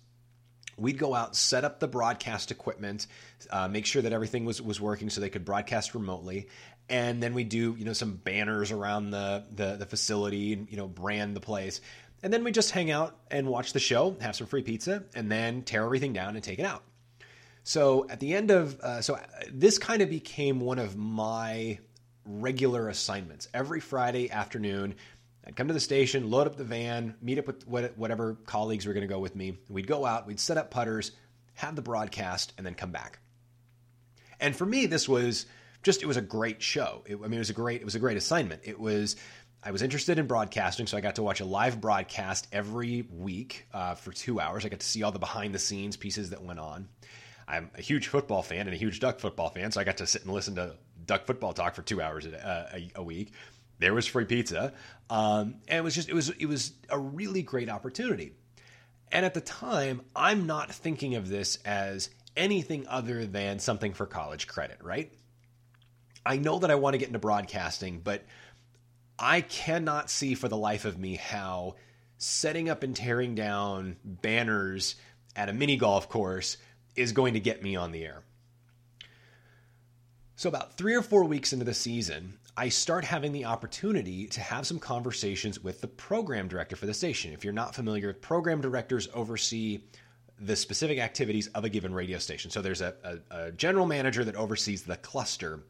We'd 0.77 0.97
go 0.97 1.13
out, 1.13 1.35
set 1.35 1.63
up 1.63 1.79
the 1.79 1.87
broadcast 1.87 2.51
equipment, 2.51 3.07
uh, 3.49 3.67
make 3.67 3.85
sure 3.85 4.01
that 4.01 4.13
everything 4.13 4.45
was 4.45 4.61
was 4.61 4.79
working 4.81 5.09
so 5.09 5.21
they 5.21 5.29
could 5.29 5.45
broadcast 5.45 5.93
remotely, 5.93 6.47
and 6.89 7.21
then 7.21 7.33
we 7.33 7.43
do 7.43 7.75
you 7.77 7.85
know 7.85 7.93
some 7.93 8.15
banners 8.15 8.71
around 8.71 9.11
the, 9.11 9.43
the 9.51 9.75
the, 9.77 9.85
facility 9.85 10.53
and 10.53 10.69
you 10.69 10.77
know 10.77 10.87
brand 10.87 11.35
the 11.35 11.39
place. 11.39 11.81
And 12.21 12.31
then 12.31 12.43
we 12.43 12.51
just 12.51 12.71
hang 12.71 12.89
out 12.89 13.17
and 13.29 13.47
watch 13.47 13.73
the 13.73 13.79
show 13.79 14.15
have 14.21 14.35
some 14.35 14.47
free 14.47 14.63
pizza 14.63 15.03
and 15.13 15.29
then 15.29 15.63
tear 15.63 15.83
everything 15.83 16.13
down 16.13 16.35
and 16.35 16.43
take 16.43 16.59
it 16.59 16.65
out. 16.65 16.83
So 17.63 18.07
at 18.09 18.19
the 18.19 18.33
end 18.33 18.51
of 18.51 18.79
uh, 18.79 19.01
so 19.01 19.15
uh, 19.15 19.19
this 19.51 19.77
kind 19.77 20.01
of 20.01 20.09
became 20.09 20.59
one 20.59 20.79
of 20.79 20.95
my 20.95 21.79
regular 22.25 22.87
assignments. 22.87 23.47
Every 23.53 23.79
friday 23.79 24.31
afternoon 24.31 24.95
i'd 25.45 25.55
come 25.55 25.67
to 25.67 25.73
the 25.73 25.79
station 25.79 26.29
load 26.29 26.47
up 26.47 26.55
the 26.55 26.63
van 26.63 27.15
meet 27.21 27.37
up 27.37 27.47
with 27.67 27.97
whatever 27.97 28.37
colleagues 28.45 28.85
were 28.85 28.93
going 28.93 29.07
to 29.07 29.13
go 29.13 29.19
with 29.19 29.35
me 29.35 29.57
we'd 29.69 29.87
go 29.87 30.05
out 30.05 30.27
we'd 30.27 30.39
set 30.39 30.57
up 30.57 30.71
putters 30.71 31.11
have 31.55 31.75
the 31.75 31.81
broadcast 31.81 32.53
and 32.57 32.65
then 32.65 32.73
come 32.73 32.91
back 32.91 33.19
and 34.39 34.55
for 34.55 34.65
me 34.65 34.85
this 34.85 35.07
was 35.07 35.45
just 35.83 36.01
it 36.01 36.05
was 36.05 36.17
a 36.17 36.21
great 36.21 36.61
show. 36.61 37.03
It, 37.05 37.15
I 37.15 37.27
mean, 37.27 37.33
it 37.33 37.39
was 37.39 37.49
a 37.49 37.53
great 37.53 37.81
it 37.81 37.85
was 37.85 37.95
a 37.95 37.99
great 37.99 38.17
assignment. 38.17 38.61
It 38.63 38.79
was 38.79 39.17
I 39.61 39.71
was 39.71 39.81
interested 39.81 40.17
in 40.17 40.25
broadcasting, 40.25 40.87
so 40.87 40.97
I 40.97 41.01
got 41.01 41.15
to 41.15 41.23
watch 41.23 41.39
a 41.39 41.45
live 41.45 41.79
broadcast 41.79 42.47
every 42.51 43.07
week 43.11 43.67
uh, 43.73 43.95
for 43.95 44.11
two 44.11 44.39
hours. 44.39 44.65
I 44.65 44.69
got 44.69 44.79
to 44.79 44.85
see 44.85 45.03
all 45.03 45.11
the 45.11 45.19
behind 45.19 45.53
the 45.53 45.59
scenes 45.59 45.95
pieces 45.95 46.31
that 46.31 46.41
went 46.41 46.59
on. 46.59 46.87
I'm 47.47 47.69
a 47.77 47.81
huge 47.81 48.07
football 48.07 48.41
fan 48.41 48.61
and 48.61 48.73
a 48.73 48.77
huge 48.77 48.99
Duck 48.99 49.19
football 49.19 49.49
fan, 49.49 49.71
so 49.71 49.79
I 49.79 49.83
got 49.83 49.97
to 49.97 50.07
sit 50.07 50.23
and 50.23 50.33
listen 50.33 50.55
to 50.55 50.75
Duck 51.05 51.25
football 51.25 51.53
talk 51.53 51.75
for 51.75 51.81
two 51.81 52.01
hours 52.01 52.25
a, 52.25 52.69
a, 52.73 52.91
a 52.95 53.03
week. 53.03 53.33
There 53.83 53.93
was 53.93 54.07
free 54.07 54.23
pizza, 54.23 54.71
um, 55.09 55.55
and 55.67 55.79
it 55.79 55.83
was 55.83 55.93
just 55.93 56.07
it 56.07 56.13
was 56.13 56.29
it 56.29 56.45
was 56.45 56.71
a 56.89 56.97
really 56.97 57.41
great 57.41 57.67
opportunity. 57.67 58.31
And 59.11 59.25
at 59.25 59.33
the 59.33 59.41
time, 59.41 60.03
I'm 60.15 60.47
not 60.47 60.71
thinking 60.71 61.15
of 61.15 61.27
this 61.27 61.57
as 61.65 62.09
anything 62.37 62.87
other 62.87 63.25
than 63.25 63.59
something 63.59 63.93
for 63.93 64.05
college 64.05 64.47
credit, 64.47 64.77
right? 64.81 65.11
I 66.25 66.37
know 66.37 66.59
that 66.59 66.71
I 66.71 66.75
want 66.75 66.93
to 66.93 66.97
get 66.97 67.09
into 67.09 67.19
broadcasting, 67.19 67.99
but 67.99 68.23
I 69.19 69.41
cannot 69.41 70.09
see 70.09 70.33
for 70.33 70.47
the 70.47 70.55
life 70.55 70.85
of 70.85 70.97
me 70.97 71.15
how 71.15 71.75
setting 72.17 72.69
up 72.69 72.83
and 72.83 72.95
tearing 72.95 73.35
down 73.35 73.97
banners 74.05 74.95
at 75.35 75.49
a 75.49 75.53
mini 75.53 75.75
golf 75.75 76.07
course 76.07 76.55
is 76.95 77.11
going 77.11 77.33
to 77.33 77.41
get 77.41 77.61
me 77.61 77.75
on 77.75 77.91
the 77.91 78.05
air. 78.05 78.23
So, 80.37 80.47
about 80.47 80.77
three 80.77 80.95
or 80.95 81.01
four 81.01 81.25
weeks 81.25 81.51
into 81.51 81.65
the 81.65 81.73
season, 81.73 82.39
I 82.55 82.69
start 82.69 83.03
having 83.03 83.31
the 83.31 83.45
opportunity 83.45 84.27
to 84.27 84.41
have 84.41 84.67
some 84.67 84.79
conversations 84.79 85.63
with 85.63 85.81
the 85.81 85.87
program 85.87 86.47
director 86.47 86.75
for 86.75 86.85
the 86.85 86.93
station. 86.93 87.33
If 87.33 87.43
you're 87.43 87.53
not 87.53 87.73
familiar, 87.73 88.13
program 88.13 88.61
directors 88.61 89.07
oversee 89.13 89.81
the 90.39 90.55
specific 90.55 90.99
activities 90.99 91.47
of 91.47 91.63
a 91.63 91.69
given 91.69 91.93
radio 91.93 92.17
station. 92.19 92.51
So, 92.51 92.61
there's 92.61 92.81
a, 92.81 92.93
a, 93.03 93.45
a 93.45 93.51
general 93.51 93.85
manager 93.85 94.23
that 94.23 94.35
oversees 94.35 94.83
the 94.83 94.97
cluster 94.97 95.63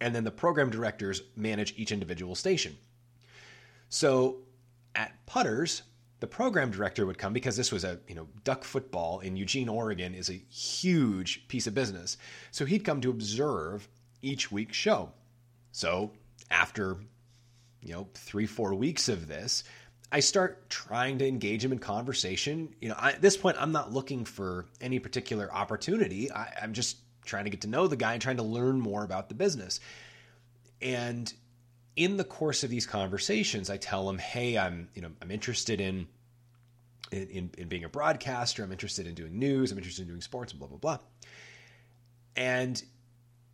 and 0.00 0.14
then 0.14 0.24
the 0.24 0.30
program 0.30 0.70
directors 0.70 1.22
manage 1.36 1.74
each 1.76 1.92
individual 1.92 2.34
station. 2.34 2.76
So 3.88 4.38
at 4.94 5.14
Putters, 5.26 5.82
the 6.20 6.26
program 6.26 6.70
director 6.70 7.06
would 7.06 7.18
come 7.18 7.32
because 7.32 7.56
this 7.56 7.72
was 7.72 7.84
a 7.84 7.98
you 8.08 8.14
know 8.14 8.28
duck 8.44 8.64
football 8.64 9.20
in 9.20 9.36
Eugene, 9.36 9.68
Oregon 9.68 10.14
is 10.14 10.28
a 10.30 10.40
huge 10.50 11.46
piece 11.48 11.66
of 11.66 11.74
business. 11.74 12.16
So 12.50 12.64
he'd 12.64 12.84
come 12.84 13.00
to 13.00 13.10
observe 13.10 13.88
each 14.22 14.50
week's 14.50 14.76
show. 14.76 15.12
So 15.78 16.10
after 16.50 16.96
you 17.82 17.92
know 17.92 18.08
three 18.12 18.46
four 18.46 18.74
weeks 18.74 19.08
of 19.08 19.28
this, 19.28 19.62
I 20.10 20.18
start 20.18 20.68
trying 20.68 21.18
to 21.18 21.28
engage 21.28 21.64
him 21.64 21.70
in 21.70 21.78
conversation. 21.78 22.74
You 22.80 22.88
know, 22.88 22.96
I, 22.98 23.10
at 23.10 23.22
this 23.22 23.36
point, 23.36 23.58
I'm 23.60 23.70
not 23.70 23.92
looking 23.92 24.24
for 24.24 24.66
any 24.80 24.98
particular 24.98 25.54
opportunity. 25.54 26.32
I, 26.32 26.52
I'm 26.60 26.72
just 26.72 26.96
trying 27.24 27.44
to 27.44 27.50
get 27.50 27.60
to 27.60 27.68
know 27.68 27.86
the 27.86 27.94
guy 27.94 28.14
and 28.14 28.20
trying 28.20 28.38
to 28.38 28.42
learn 28.42 28.80
more 28.80 29.04
about 29.04 29.28
the 29.28 29.36
business. 29.36 29.78
And 30.82 31.32
in 31.94 32.16
the 32.16 32.24
course 32.24 32.64
of 32.64 32.70
these 32.70 32.84
conversations, 32.84 33.70
I 33.70 33.76
tell 33.76 34.10
him, 34.10 34.18
"Hey, 34.18 34.58
I'm 34.58 34.88
you 34.94 35.02
know 35.02 35.12
I'm 35.22 35.30
interested 35.30 35.80
in." 35.80 36.08
In, 37.10 37.50
in, 37.56 37.68
being 37.68 37.84
a 37.84 37.88
broadcaster, 37.88 38.62
I'm 38.62 38.70
interested 38.70 39.06
in 39.06 39.14
doing 39.14 39.38
news, 39.38 39.72
I'm 39.72 39.78
interested 39.78 40.02
in 40.02 40.08
doing 40.08 40.20
sports, 40.20 40.52
blah, 40.52 40.68
blah, 40.68 40.76
blah. 40.76 40.98
And 42.36 42.82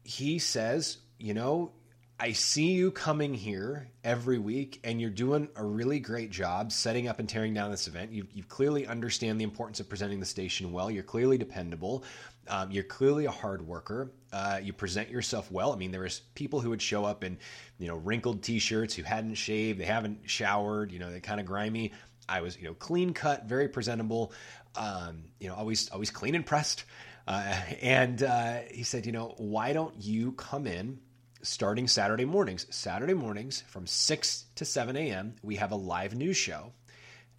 he 0.03 0.41
says, 0.41 0.99
You 1.21 1.35
know, 1.35 1.71
I 2.19 2.31
see 2.31 2.73
you 2.73 2.93
coming 2.93 3.35
here 3.35 3.89
every 4.05 4.39
week 4.39 4.79
and 4.85 5.01
you're 5.01 5.11
doing 5.11 5.49
a 5.57 5.65
really 5.65 5.99
great 5.99 6.31
job 6.31 6.71
setting 6.71 7.09
up 7.09 7.19
and 7.19 7.29
tearing 7.29 7.55
down 7.55 7.73
this 7.73 7.89
event. 7.89 8.13
You, 8.13 8.29
you 8.33 8.45
clearly 8.45 8.87
understand 8.87 9.41
the 9.41 9.45
importance 9.45 9.81
of 9.81 9.89
presenting 9.89 10.21
the 10.21 10.27
station 10.27 10.71
well. 10.71 10.93
You're 10.93 11.03
clearly 11.03 11.39
dependable. 11.39 12.05
Um, 12.47 12.71
you're 12.71 12.85
clearly 12.85 13.25
a 13.25 13.33
hard 13.33 13.67
worker. 13.67 14.13
Uh, 14.33 14.61
you 14.63 14.73
present 14.73 15.11
yourself 15.11 15.51
well. 15.51 15.73
I 15.73 15.77
mean, 15.77 15.91
there 15.91 16.03
was 16.03 16.21
people 16.37 16.61
who 16.61 16.71
would 16.71 16.83
show 16.83 17.05
up 17.05 17.25
in, 17.25 17.37
you 17.79 17.89
know, 17.89 17.97
wrinkled 17.97 18.45
T-shirts 18.45 18.95
who 18.95 19.03
hadn't 19.03 19.35
shaved, 19.35 19.81
they 19.81 19.85
haven't 19.85 20.21
showered, 20.27 20.93
you 20.93 21.01
know, 21.01 21.11
they're 21.11 21.19
kind 21.19 21.41
of 21.41 21.47
grimy. 21.47 21.93
I 22.29 22.43
was, 22.43 22.57
you 22.57 22.65
know, 22.65 22.75
clean 22.75 23.13
cut, 23.13 23.47
very 23.47 23.69
presentable. 23.69 24.33
Um, 24.77 25.25
you 25.41 25.49
know, 25.49 25.57
always, 25.57 25.89
always 25.89 26.13
clean 26.13 26.37
and 26.37 26.47
pressed. 26.47 26.85
Uh, 27.27 27.57
and 27.83 28.23
uh, 28.23 28.59
he 28.71 28.85
said, 28.85 29.05
you 29.05 29.13
know, 29.13 29.35
why 29.39 29.73
don't 29.73 29.97
you 29.99 30.31
come 30.33 30.69
in 30.69 31.01
starting 31.45 31.87
Saturday 31.87 32.25
mornings? 32.25 32.67
Saturday 32.71 33.15
mornings 33.15 33.63
from 33.69 33.87
six 33.87 34.47
to 34.57 34.65
seven 34.65 34.97
a.m. 34.97 35.37
We 35.43 35.57
have 35.57 35.71
a 35.71 35.77
live 35.77 36.15
news 36.15 36.37
show. 36.37 36.73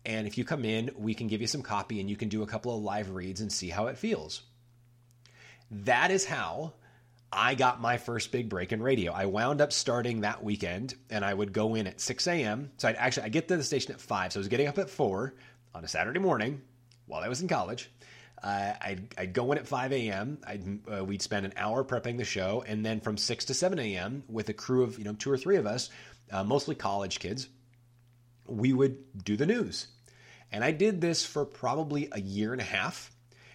And 0.05 0.27
if 0.27 0.37
you 0.37 0.45
come 0.45 0.63
in, 0.65 0.91
we 0.95 1.13
can 1.13 1.27
give 1.27 1.41
you 1.41 1.47
some 1.47 1.63
copy 1.63 1.99
and 1.99 2.09
you 2.09 2.15
can 2.15 2.29
do 2.29 2.43
a 2.43 2.47
couple 2.47 2.75
of 2.75 2.83
live 2.83 3.09
reads 3.09 3.41
and 3.41 3.51
see 3.51 3.69
how 3.69 3.87
it 3.87 3.97
feels 3.97 4.43
that 5.71 6.11
is 6.11 6.25
how 6.25 6.73
I 7.31 7.55
got 7.55 7.81
my 7.81 7.97
first 7.97 8.31
big 8.31 8.49
break 8.49 8.71
in 8.71 8.81
radio. 8.81 9.11
I 9.11 9.25
wound 9.25 9.61
up 9.61 9.73
starting 9.73 10.21
that 10.21 10.43
weekend, 10.43 10.95
and 11.09 11.25
I 11.25 11.33
would 11.33 11.53
go 11.53 11.75
in 11.75 11.87
at 11.87 11.99
6 11.99 12.27
a.m. 12.27 12.71
So 12.77 12.87
I'd 12.87 12.95
actually 12.95 13.25
I 13.25 13.29
get 13.29 13.47
to 13.49 13.57
the 13.57 13.63
station 13.63 13.93
at 13.93 13.99
five. 13.99 14.31
So 14.31 14.39
I 14.39 14.41
was 14.41 14.47
getting 14.47 14.67
up 14.67 14.77
at 14.77 14.89
four 14.89 15.33
on 15.73 15.83
a 15.83 15.87
Saturday 15.87 16.19
morning 16.19 16.61
while 17.07 17.21
I 17.21 17.27
was 17.27 17.41
in 17.41 17.47
college. 17.47 17.89
Uh, 18.41 18.73
I'd, 18.81 19.15
I'd, 19.17 19.33
go 19.33 19.51
in 19.51 19.57
at 19.57 19.67
5 19.67 19.91
a.m. 19.93 20.37
Uh, 20.91 21.03
we'd 21.03 21.21
spend 21.21 21.45
an 21.45 21.53
hour 21.57 21.83
prepping 21.83 22.17
the 22.17 22.25
show, 22.25 22.63
and 22.67 22.85
then 22.85 22.99
from 22.99 23.17
6 23.17 23.45
to 23.45 23.53
7 23.53 23.79
a.m. 23.79 24.23
with 24.27 24.49
a 24.49 24.53
crew 24.53 24.83
of 24.83 24.99
you 24.99 25.05
know 25.05 25.13
two 25.13 25.31
or 25.31 25.37
three 25.37 25.55
of 25.55 25.65
us, 25.65 25.89
uh, 26.31 26.43
mostly 26.43 26.75
college 26.75 27.19
kids, 27.19 27.47
we 28.47 28.73
would 28.73 29.23
do 29.23 29.35
the 29.35 29.45
news. 29.45 29.87
And 30.51 30.63
I 30.63 30.71
did 30.71 31.01
this 31.01 31.25
for 31.25 31.45
probably 31.45 32.09
a 32.11 32.19
year 32.19 32.51
and 32.51 32.61
a 32.61 32.65
half. 32.65 33.11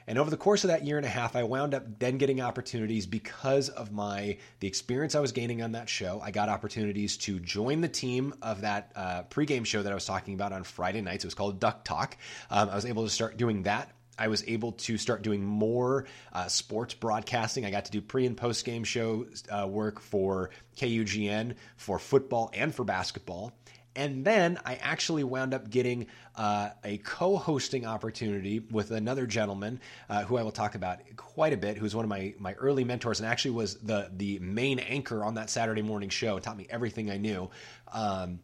And 0.07 0.19
over 0.19 0.29
the 0.29 0.37
course 0.37 0.65
of 0.65 0.69
that 0.69 0.85
year 0.85 0.97
and 0.97 1.07
a 1.07 1.11
half, 1.11 1.37
I 1.37 1.45
wound 1.45 1.73
up 1.73 2.01
then 2.01 2.19
getting 2.19 2.41
opportunities 2.41 3.07
because 3.07 3.69
of 3.69 3.93
my 3.93 4.39
the 4.59 4.67
experience 4.67 5.15
I 5.15 5.21
was 5.21 5.31
gaining 5.31 5.63
on 5.63 5.73
that 5.73 5.89
show. 5.89 6.21
I 6.21 6.33
got 6.33 6.49
opportunities 6.49 7.17
to 7.19 7.39
join 7.39 7.81
the 7.81 7.89
team 7.89 8.35
of 8.43 8.63
that 8.63 8.91
uh, 8.97 9.23
pregame 9.31 9.65
show 9.65 9.83
that 9.83 9.93
I 9.93 9.95
was 9.95 10.07
talking 10.07 10.35
about 10.35 10.53
on 10.53 10.65
Friday 10.65 11.01
nights. 11.01 11.23
It 11.23 11.29
was 11.29 11.35
called 11.35 11.61
Duck 11.61 11.85
Talk. 11.85 12.17
Um, 12.51 12.71
I 12.71 12.75
was 12.75 12.87
able 12.87 13.05
to 13.05 13.11
start 13.11 13.37
doing 13.37 13.63
that 13.65 13.93
I 14.21 14.29
was 14.29 14.45
able 14.47 14.73
to 14.73 14.99
start 14.99 15.23
doing 15.23 15.43
more 15.43 16.05
uh, 16.33 16.47
sports 16.49 16.95
broadcasting. 16.95 17.65
I 17.65 17.71
got 17.71 17.87
to 17.87 17.91
do 17.91 18.01
pre 18.01 18.27
and 18.27 18.37
post 18.37 18.65
game 18.65 18.85
show 18.85 19.27
uh, 19.51 19.67
work 19.67 19.99
for 19.99 20.51
KUGN 20.77 21.55
for 21.77 21.99
football 21.99 22.51
and 22.53 22.75
for 22.75 22.85
basketball. 22.85 23.53
And 23.97 24.25
then 24.25 24.59
I 24.65 24.77
actually 24.77 25.25
wound 25.25 25.53
up 25.53 25.69
getting 25.69 26.07
uh, 26.37 26.71
a 26.85 26.99
co 26.99 27.37
hosting 27.37 27.87
opportunity 27.87 28.61
with 28.61 28.93
another 28.93 29.27
gentleman 29.27 29.81
uh, 30.09 30.23
who 30.25 30.37
I 30.37 30.43
will 30.43 30.53
talk 30.53 30.77
about 30.77 31.01
quite 31.17 31.53
a 31.53 31.57
bit, 31.57 31.77
who's 31.77 31.97
one 31.97 32.05
of 32.05 32.09
my, 32.09 32.35
my 32.39 32.53
early 32.55 32.85
mentors 32.85 33.19
and 33.21 33.29
actually 33.29 33.53
was 33.53 33.77
the, 33.77 34.09
the 34.15 34.39
main 34.39 34.79
anchor 34.79 35.25
on 35.25 35.35
that 35.35 35.51
Saturday 35.51 35.83
morning 35.83 36.09
show, 36.09 36.37
and 36.37 36.45
taught 36.45 36.57
me 36.57 36.69
everything 36.71 37.11
I 37.11 37.17
knew. 37.17 37.51
Um, 37.93 38.41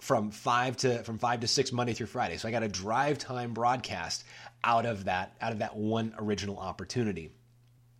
from 0.00 0.30
five 0.30 0.76
to 0.78 1.02
from 1.02 1.18
five 1.18 1.40
to 1.40 1.46
six 1.46 1.72
Monday 1.72 1.92
through 1.92 2.06
Friday. 2.06 2.38
So 2.38 2.48
I 2.48 2.50
got 2.50 2.62
a 2.62 2.68
drive 2.68 3.18
time 3.18 3.52
broadcast 3.52 4.24
out 4.62 4.86
of 4.86 5.04
that 5.04 5.36
out 5.40 5.52
of 5.52 5.58
that 5.58 5.76
one 5.76 6.14
original 6.18 6.58
opportunity. 6.58 7.32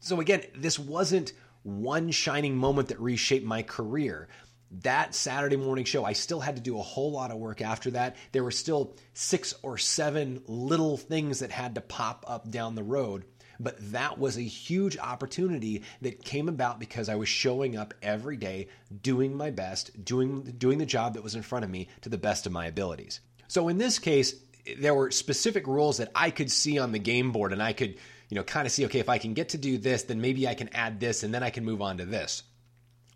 So 0.00 0.20
again, 0.20 0.42
this 0.54 0.78
wasn't 0.78 1.32
one 1.62 2.10
shining 2.10 2.56
moment 2.56 2.88
that 2.88 3.00
reshaped 3.00 3.44
my 3.44 3.62
career 3.62 4.28
that 4.70 5.14
Saturday 5.14 5.56
morning 5.56 5.84
show, 5.84 6.04
I 6.04 6.12
still 6.12 6.40
had 6.40 6.56
to 6.56 6.62
do 6.62 6.78
a 6.78 6.82
whole 6.82 7.10
lot 7.10 7.30
of 7.30 7.38
work 7.38 7.60
after 7.60 7.90
that. 7.92 8.16
There 8.32 8.44
were 8.44 8.50
still 8.50 8.96
six 9.14 9.54
or 9.62 9.78
seven 9.78 10.42
little 10.46 10.96
things 10.96 11.40
that 11.40 11.50
had 11.50 11.74
to 11.74 11.80
pop 11.80 12.24
up 12.28 12.50
down 12.50 12.74
the 12.74 12.82
road. 12.82 13.24
But 13.58 13.92
that 13.92 14.18
was 14.18 14.38
a 14.38 14.42
huge 14.42 14.96
opportunity 14.96 15.82
that 16.00 16.24
came 16.24 16.48
about 16.48 16.80
because 16.80 17.10
I 17.10 17.16
was 17.16 17.28
showing 17.28 17.76
up 17.76 17.92
every 18.00 18.36
day, 18.38 18.68
doing 19.02 19.36
my 19.36 19.50
best, 19.50 20.02
doing, 20.02 20.42
doing 20.56 20.78
the 20.78 20.86
job 20.86 21.14
that 21.14 21.22
was 21.22 21.34
in 21.34 21.42
front 21.42 21.64
of 21.64 21.70
me 21.70 21.88
to 22.02 22.08
the 22.08 22.16
best 22.16 22.46
of 22.46 22.52
my 22.52 22.66
abilities. 22.66 23.20
So 23.48 23.68
in 23.68 23.76
this 23.76 23.98
case, 23.98 24.34
there 24.78 24.94
were 24.94 25.10
specific 25.10 25.66
rules 25.66 25.98
that 25.98 26.10
I 26.14 26.30
could 26.30 26.50
see 26.50 26.78
on 26.78 26.92
the 26.92 26.98
game 26.98 27.32
board 27.32 27.52
and 27.52 27.62
I 27.62 27.72
could, 27.72 27.96
you 28.28 28.34
know, 28.34 28.42
kind 28.42 28.66
of 28.66 28.72
see, 28.72 28.84
okay, 28.86 29.00
if 29.00 29.08
I 29.08 29.18
can 29.18 29.34
get 29.34 29.50
to 29.50 29.58
do 29.58 29.78
this, 29.78 30.04
then 30.04 30.20
maybe 30.20 30.48
I 30.48 30.54
can 30.54 30.68
add 30.74 31.00
this 31.00 31.22
and 31.22 31.32
then 31.32 31.42
I 31.42 31.50
can 31.50 31.64
move 31.64 31.82
on 31.82 31.98
to 31.98 32.04
this. 32.04 32.42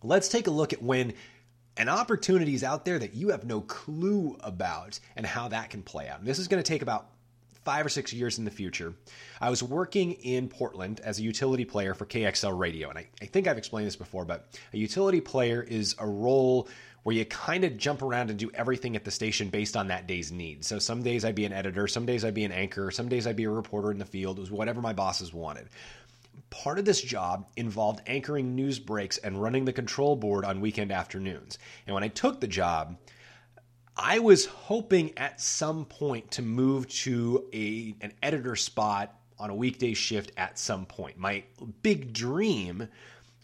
Let's 0.03 0.27
take 0.27 0.47
a 0.47 0.51
look 0.51 0.73
at 0.73 0.81
when 0.81 1.13
and 1.77 1.89
opportunities 1.89 2.63
out 2.63 2.85
there 2.85 2.97
that 2.99 3.13
you 3.13 3.29
have 3.29 3.43
no 3.45 3.61
clue 3.61 4.37
about 4.39 4.99
and 5.15 5.25
how 5.25 5.49
that 5.49 5.69
can 5.69 5.83
play 5.83 6.07
out. 6.07 6.19
And 6.19 6.27
this 6.27 6.39
is 6.39 6.47
going 6.47 6.63
to 6.63 6.67
take 6.67 6.81
about 6.81 7.09
five 7.65 7.85
or 7.85 7.89
six 7.89 8.13
years 8.13 8.37
in 8.37 8.45
the 8.45 8.51
future. 8.51 8.93
I 9.41 9.49
was 9.49 9.61
working 9.61 10.13
in 10.13 10.47
Portland 10.47 11.01
as 11.03 11.19
a 11.19 11.23
utility 11.23 11.65
player 11.65 11.93
for 11.95 12.05
KXL 12.05 12.57
Radio. 12.57 12.89
And 12.89 12.99
I, 12.99 13.07
I 13.21 13.25
think 13.25 13.47
I've 13.47 13.57
explained 13.57 13.87
this 13.87 13.95
before, 13.95 14.23
but 14.23 14.47
a 14.71 14.77
utility 14.77 15.19
player 15.19 15.61
is 15.61 15.95
a 15.97 16.07
role 16.07 16.69
where 17.05 17.15
you 17.15 17.23
kind 17.23 17.63
of 17.63 17.77
jump 17.77 18.01
around 18.01 18.31
and 18.31 18.39
do 18.39 18.49
everything 18.55 18.95
at 18.95 19.03
the 19.03 19.11
station 19.11 19.49
based 19.49 19.77
on 19.77 19.89
that 19.89 20.07
day's 20.07 20.31
needs. 20.31 20.65
So 20.65 20.79
some 20.79 21.03
days 21.03 21.23
I'd 21.23 21.35
be 21.35 21.45
an 21.45 21.53
editor, 21.53 21.87
some 21.87 22.07
days 22.07 22.25
I'd 22.25 22.33
be 22.33 22.45
an 22.45 22.51
anchor, 22.51 22.89
some 22.89 23.09
days 23.09 23.27
I'd 23.27 23.35
be 23.35 23.43
a 23.43 23.49
reporter 23.51 23.91
in 23.91 23.99
the 23.99 24.05
field. 24.05 24.39
It 24.39 24.41
was 24.41 24.49
whatever 24.49 24.81
my 24.81 24.91
bosses 24.91 25.31
wanted. 25.31 25.69
Part 26.49 26.79
of 26.79 26.85
this 26.85 26.99
job 26.99 27.45
involved 27.55 28.01
anchoring 28.07 28.55
news 28.55 28.79
breaks 28.79 29.19
and 29.19 29.39
running 29.39 29.65
the 29.65 29.71
control 29.71 30.15
board 30.15 30.45
on 30.45 30.61
weekend 30.61 30.91
afternoons. 30.91 31.59
And 31.85 31.93
when 31.93 32.03
I 32.03 32.07
took 32.07 32.41
the 32.41 32.47
job, 32.47 32.97
I 33.95 34.17
was 34.17 34.47
hoping 34.47 35.15
at 35.15 35.39
some 35.39 35.85
point 35.85 36.31
to 36.31 36.41
move 36.41 36.87
to 37.03 37.47
a 37.53 37.93
an 38.01 38.13
editor 38.23 38.55
spot 38.55 39.15
on 39.37 39.51
a 39.51 39.55
weekday 39.55 39.93
shift 39.93 40.31
at 40.37 40.57
some 40.57 40.87
point. 40.87 41.19
My 41.19 41.43
big 41.83 42.13
dream 42.13 42.87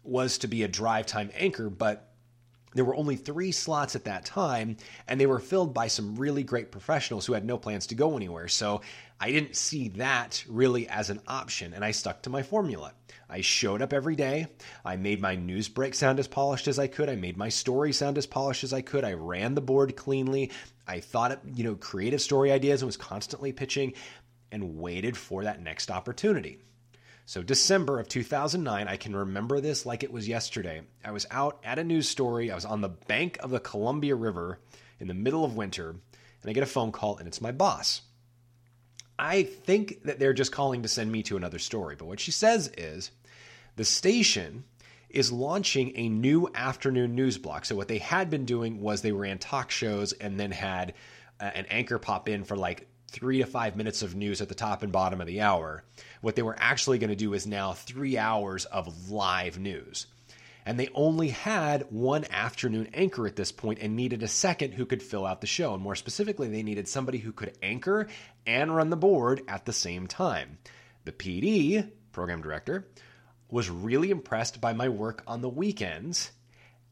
was 0.04 0.40
to 0.40 0.48
be 0.48 0.64
a 0.64 0.68
drive 0.68 1.06
time 1.06 1.30
anchor, 1.36 1.70
but 1.70 2.11
there 2.74 2.86
were 2.86 2.96
only 2.96 3.16
three 3.16 3.52
slots 3.52 3.96
at 3.96 4.06
that 4.06 4.26
time, 4.26 4.78
and 5.08 5.20
they 5.20 5.26
were 5.26 5.40
filled 5.40 5.74
by 5.74 5.88
some 5.88 6.16
really 6.16 6.44
great 6.44 6.72
professionals 6.72 7.26
who 7.26 7.34
had 7.34 7.46
no 7.46 7.58
plans 7.58 7.88
to 7.88 7.96
go 7.96 8.16
anywhere. 8.16 8.48
So 8.48 8.82
I 9.20 9.32
didn't 9.32 9.56
see 9.56 9.90
that 9.90 10.44
really 10.48 10.88
as 10.88 11.10
an 11.10 11.22
option, 11.28 11.74
and 11.74 11.84
I 11.84 11.92
stuck 11.92 12.24
to 12.24 12.30
my 12.30 12.44
formula. 12.44 12.94
I 13.30 13.42
showed 13.42 13.82
up 13.82 13.94
every 13.94 14.16
day. 14.16 14.48
I 14.84 14.96
made 14.96 15.22
my 15.22 15.36
news 15.36 15.70
break 15.70 15.96
sound 15.96 16.20
as 16.20 16.28
polished 16.28 16.68
as 16.68 16.80
I 16.80 16.88
could. 16.88 17.10
I 17.10 17.16
made 17.16 17.38
my 17.38 17.50
story 17.50 17.94
sound 17.94 18.18
as 18.18 18.26
polished 18.26 18.64
as 18.64 18.74
I 18.74 18.82
could. 18.82 19.04
I 19.04 19.14
ran 19.14 19.56
the 19.56 19.62
board 19.62 19.96
cleanly. 19.96 20.52
I 20.88 21.00
thought, 21.00 21.40
you 21.54 21.64
know, 21.64 21.76
creative 21.76 22.22
story 22.22 22.52
ideas 22.52 22.82
and 22.82 22.88
was 22.88 22.98
constantly 22.98 23.52
pitching 23.54 23.94
and 24.52 24.78
waited 24.78 25.16
for 25.16 25.44
that 25.44 25.62
next 25.62 25.90
opportunity. 25.92 26.60
So, 27.32 27.42
December 27.42 27.98
of 27.98 28.10
2009, 28.10 28.90
I 28.90 28.98
can 28.98 29.16
remember 29.16 29.62
this 29.62 29.86
like 29.86 30.04
it 30.04 30.12
was 30.12 30.28
yesterday. 30.28 30.82
I 31.02 31.12
was 31.12 31.26
out 31.32 31.62
at 31.64 31.80
a 31.80 31.84
news 31.86 32.10
story. 32.10 32.52
I 32.52 32.56
was 32.56 32.66
on 32.66 32.82
the 32.82 32.90
bank 32.90 33.38
of 33.40 33.52
the 33.52 33.60
Columbia 33.62 34.16
River 34.16 34.60
in 35.00 35.08
the 35.08 35.14
middle 35.14 35.46
of 35.46 35.56
winter, 35.56 35.92
and 35.92 36.50
I 36.50 36.52
get 36.52 36.64
a 36.64 36.66
phone 36.66 36.92
call, 36.92 37.16
and 37.20 37.30
it's 37.30 37.40
my 37.40 37.54
boss. 37.54 38.02
I 39.18 39.44
think 39.44 40.04
that 40.04 40.20
they're 40.20 40.34
just 40.34 40.52
calling 40.52 40.82
to 40.82 40.90
send 40.90 41.10
me 41.10 41.24
to 41.24 41.38
another 41.38 41.58
story, 41.58 41.96
but 41.96 42.04
what 42.04 42.20
she 42.20 42.32
says 42.32 42.70
is 42.78 43.12
the 43.78 43.86
station 43.86 44.66
is 45.10 45.32
launching 45.32 45.94
a 45.96 46.10
new 46.10 46.50
afternoon 46.54 47.16
news 47.16 47.38
block. 47.38 47.64
So, 47.64 47.78
what 47.78 47.88
they 47.88 48.00
had 48.00 48.30
been 48.30 48.44
doing 48.44 48.82
was 48.82 49.02
they 49.02 49.14
ran 49.14 49.38
talk 49.38 49.72
shows 49.72 50.12
and 50.12 50.38
then 50.38 50.52
had 50.52 50.96
uh, 51.40 51.46
an 51.56 51.66
anchor 51.70 51.98
pop 51.98 52.28
in 52.28 52.44
for 52.44 52.58
like 52.58 52.90
three 53.12 53.40
to 53.40 53.46
five 53.46 53.76
minutes 53.76 54.02
of 54.02 54.16
news 54.16 54.42
at 54.42 54.50
the 54.50 54.56
top 54.56 54.84
and 54.84 54.92
bottom 54.92 55.20
of 55.20 55.28
the 55.28 55.42
hour. 55.42 55.84
What 56.22 56.36
they 56.36 56.42
were 56.42 56.56
actually 56.58 56.98
going 56.98 57.10
to 57.10 57.16
do 57.16 57.34
is 57.34 57.46
now 57.46 57.74
three 57.74 58.18
hours 58.18 58.66
of 58.66 59.12
live 59.12 59.60
news. 59.60 60.08
And 60.66 60.80
they 60.80 60.90
only 60.94 61.30
had 61.30 61.88
one 61.90 62.26
afternoon 62.32 62.90
anchor 62.94 63.28
at 63.28 63.36
this 63.36 63.52
point 63.52 63.80
and 63.80 63.96
needed 63.96 64.24
a 64.24 64.28
second 64.28 64.74
who 64.74 64.86
could 64.86 65.04
fill 65.04 65.26
out 65.26 65.42
the 65.42 65.48
show. 65.48 65.74
And 65.74 65.84
more 65.84 65.96
specifically, 65.96 66.48
they 66.48 66.64
needed 66.64 66.88
somebody 66.88 67.18
who 67.18 67.32
could 67.32 67.58
anchor 67.62 68.08
and 68.46 68.76
run 68.76 68.90
the 68.90 68.96
board 68.96 69.42
at 69.48 69.66
the 69.66 69.74
same 69.74 70.08
time. 70.08 70.60
The 71.04 71.12
PD, 71.12 71.90
program 72.12 72.42
director, 72.42 72.88
was 73.50 73.70
really 73.70 74.12
impressed 74.12 74.62
by 74.62 74.74
my 74.74 74.88
work 74.88 75.24
on 75.28 75.42
the 75.42 75.50
weekends 75.50 76.32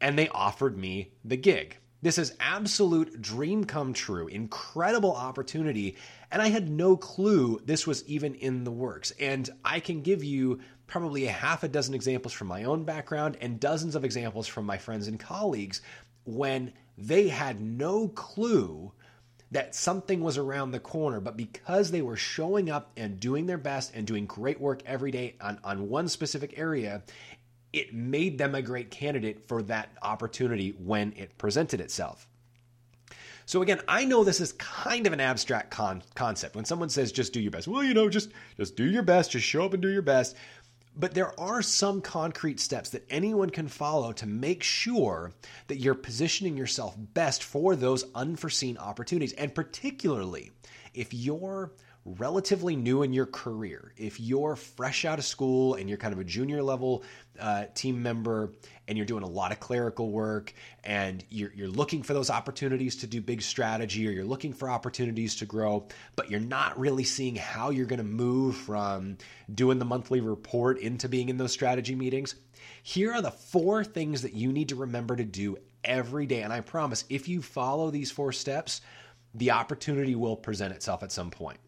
and 0.02 0.18
they 0.18 0.30
offered 0.30 0.78
me 0.78 1.12
the 1.24 1.38
gig. 1.38 1.78
This 2.02 2.18
is 2.18 2.34
absolute 2.40 3.22
dream 3.22 3.66
come 3.66 3.92
true, 3.94 4.28
incredible 4.28 5.14
opportunity. 5.14 5.98
And 6.32 6.42
I 6.42 6.48
had 6.48 6.70
no 6.70 6.96
clue 6.96 7.62
this 7.66 7.86
was 7.86 8.08
even 8.08 8.36
in 8.36 8.64
the 8.64 8.72
works. 8.72 9.12
And 9.20 9.50
I 9.66 9.82
can 9.82 10.02
give 10.02 10.24
you 10.24 10.62
probably 10.88 11.26
a 11.26 11.32
half 11.32 11.64
a 11.64 11.68
dozen 11.68 11.94
examples 11.94 12.34
from 12.34 12.48
my 12.48 12.64
own 12.64 12.84
background 12.84 13.38
and 13.42 13.60
dozens 13.60 13.96
of 13.96 14.06
examples 14.06 14.48
from 14.48 14.66
my 14.66 14.78
friends 14.78 15.08
and 15.08 15.20
colleagues 15.20 15.82
when 16.24 16.72
they 16.98 17.28
had 17.28 17.60
no 17.60 18.08
clue 18.08 18.92
that 19.52 19.74
something 19.74 20.22
was 20.22 20.38
around 20.38 20.72
the 20.72 20.80
corner, 20.80 21.20
but 21.20 21.36
because 21.36 21.90
they 21.90 22.02
were 22.02 22.16
showing 22.16 22.70
up 22.70 22.92
and 22.96 23.20
doing 23.20 23.48
their 23.48 23.58
best 23.58 23.92
and 23.96 24.06
doing 24.06 24.26
great 24.26 24.62
work 24.62 24.82
every 24.86 25.10
day 25.12 25.36
on, 25.42 25.60
on 25.64 25.90
one 25.90 26.08
specific 26.08 26.54
area, 26.58 27.02
it 27.74 27.94
made 27.94 28.38
them 28.38 28.56
a 28.56 28.62
great 28.62 28.92
candidate 28.92 29.48
for 29.48 29.62
that 29.64 29.90
opportunity 30.02 30.72
when 30.72 31.14
it 31.16 31.38
presented 31.38 31.80
itself. 31.82 32.28
So 33.46 33.64
again, 33.64 33.82
I 33.88 34.06
know 34.06 34.24
this 34.24 34.42
is 34.42 34.54
kind 34.54 35.08
of 35.08 35.14
an 35.14 35.20
abstract 35.20 35.72
con- 35.72 36.04
concept. 36.14 36.56
When 36.56 36.66
someone 36.66 36.90
says 36.90 37.12
just 37.12 37.34
do 37.34 37.40
your 37.40 37.50
best, 37.50 37.68
well, 37.68 37.84
you 37.84 37.96
know, 37.96 38.08
just 38.08 38.30
just 38.58 38.76
do 38.76 38.86
your 38.86 39.02
best, 39.02 39.32
just 39.32 39.46
show 39.46 39.66
up 39.66 39.74
and 39.74 39.82
do 39.82 39.90
your 39.90 40.04
best. 40.04 40.36
But 40.96 41.14
there 41.14 41.40
are 41.40 41.62
some 41.62 42.02
concrete 42.02 42.60
steps 42.60 42.90
that 42.90 43.06
anyone 43.10 43.50
can 43.50 43.68
follow 43.68 44.12
to 44.14 44.28
make 44.28 44.62
sure 44.62 45.32
that 45.68 45.78
you're 45.78 45.96
positioning 45.96 46.58
yourself 46.58 46.96
best 46.98 47.44
for 47.44 47.76
those 47.76 48.06
unforeseen 48.14 48.78
opportunities. 48.78 49.34
And 49.34 49.56
particularly 49.56 50.52
if 50.94 51.14
you're 51.14 51.72
relatively 52.18 52.76
new 52.76 53.04
in 53.04 53.14
your 53.14 53.26
career, 53.26 53.94
if 53.98 54.20
you're 54.20 54.56
fresh 54.56 55.06
out 55.06 55.20
of 55.20 55.26
school 55.26 55.76
and 55.76 55.88
you're 55.88 55.98
kind 55.98 56.14
of 56.14 56.20
a 56.20 56.24
junior 56.24 56.64
level 56.64 57.04
uh, 57.40 57.66
team 57.74 58.02
member 58.02 58.52
and 58.88 58.98
you're 58.98 59.06
doing 59.06 59.24
a 59.24 59.28
lot 59.28 59.52
of 59.52 59.60
clerical 59.60 60.10
work 60.10 60.54
and 60.84 61.24
you're, 61.30 61.52
you're 61.54 61.68
looking 61.68 62.04
for 62.04 62.14
those 62.14 62.30
opportunities 62.30 62.98
to 62.98 63.08
do 63.08 63.22
big 63.22 63.42
strategy 63.42 64.08
or 64.08 64.12
you're 64.12 64.26
looking 64.26 64.54
for 64.54 64.70
opportunities 64.70 65.36
to 65.36 65.46
grow, 65.46 65.88
but 66.16 66.32
you're 66.32 66.40
not 66.40 66.80
really 66.80 67.04
seeing 67.04 67.36
how 67.36 67.70
you're 67.70 67.86
going 67.86 67.98
to 67.98 68.04
move 68.04 68.56
from 68.56 69.18
doing 69.54 69.80
the 69.80 69.86
monthly 69.86 70.22
report 70.22 70.80
into 70.80 71.08
being 71.08 71.30
in 71.30 71.38
those 71.38 71.52
strategy 71.52 71.96
meetings, 71.96 72.36
here 72.84 73.14
are 73.14 73.22
the 73.22 73.32
four 73.32 73.84
things 73.84 74.24
that 74.24 74.34
you 74.34 74.52
need 74.52 74.70
to 74.70 74.76
remember 74.76 75.16
to 75.16 75.26
do 75.26 75.58
every 75.84 76.26
day. 76.26 76.42
And 76.42 76.52
I 76.52 76.62
promise, 76.62 77.06
if 77.10 77.28
you 77.28 77.42
follow 77.42 77.92
these 77.92 78.12
four 78.12 78.32
steps, 78.32 78.82
the 79.34 79.52
opportunity 79.52 80.16
will 80.16 80.36
present 80.36 80.74
itself 80.74 81.04
at 81.04 81.12
some 81.12 81.30
point. 81.30 81.60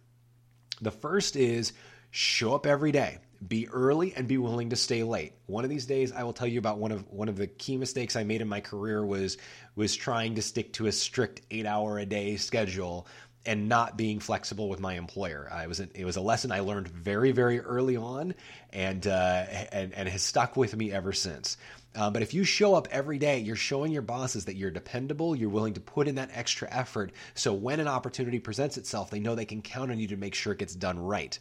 The 0.82 0.92
first 0.92 1.36
is 1.36 1.74
show 2.10 2.54
up 2.54 2.66
every 2.66 2.92
day. 2.92 3.20
Be 3.48 3.68
early 3.70 4.14
and 4.14 4.28
be 4.28 4.38
willing 4.38 4.70
to 4.70 4.76
stay 4.76 5.04
late. 5.04 5.34
One 5.48 5.64
of 5.64 5.70
these 5.70 5.86
days 5.86 6.12
I 6.12 6.24
will 6.24 6.34
tell 6.34 6.48
you 6.48 6.60
about 6.60 6.78
one 6.78 6.92
of 6.92 7.10
one 7.10 7.30
of 7.30 7.38
the 7.38 7.48
key 7.48 7.78
mistakes 7.78 8.16
I 8.16 8.24
made 8.24 8.42
in 8.42 8.48
my 8.48 8.62
career 8.62 9.04
was 9.04 9.38
was 9.76 9.96
trying 9.96 10.36
to 10.36 10.42
stick 10.42 10.74
to 10.74 10.88
a 10.88 10.92
strict 10.92 11.48
8-hour 11.50 11.98
a 11.98 12.06
day 12.06 12.38
schedule 12.38 13.08
and 13.46 13.68
not 13.68 13.98
being 13.98 14.20
flexible 14.20 14.70
with 14.70 14.80
my 14.80 14.94
employer. 14.94 15.50
I 15.52 15.68
was 15.68 15.80
it 15.80 16.06
was 16.06 16.16
a 16.16 16.22
lesson 16.22 16.52
I 16.52 16.60
learned 16.60 16.88
very 16.88 17.32
very 17.32 17.60
early 17.60 17.98
on, 17.98 18.36
and 18.72 19.06
uh, 19.06 19.46
and 19.72 19.94
and 19.94 20.10
has 20.10 20.22
stuck 20.22 20.56
with 20.56 20.76
me 20.76 20.92
ever 20.92 21.14
since. 21.14 21.58
Uh, 21.94 22.10
but 22.10 22.22
if 22.22 22.34
you 22.34 22.44
show 22.44 22.74
up 22.76 22.88
every 22.90 23.18
day, 23.18 23.40
you're 23.40 23.56
showing 23.56 23.92
your 23.92 24.02
bosses 24.02 24.46
that 24.46 24.56
you're 24.56 24.72
dependable, 24.72 25.36
you're 25.36 25.50
willing 25.50 25.74
to 25.74 25.82
put 25.82 26.08
in 26.08 26.16
that 26.16 26.30
extra 26.34 26.70
effort. 26.72 27.12
So 27.34 27.54
when 27.54 27.82
an 27.82 27.88
opportunity 27.88 28.40
presents 28.40 28.78
itself, 28.78 29.10
they 29.10 29.20
know 29.20 29.36
they 29.36 29.46
can 29.46 29.62
count 29.62 29.92
on 29.92 30.00
you 30.00 30.08
to 30.08 30.18
make 30.18 30.34
sure 30.34 30.54
it 30.54 30.60
gets 30.60 30.74
done 30.74 30.98
right. 30.98 31.38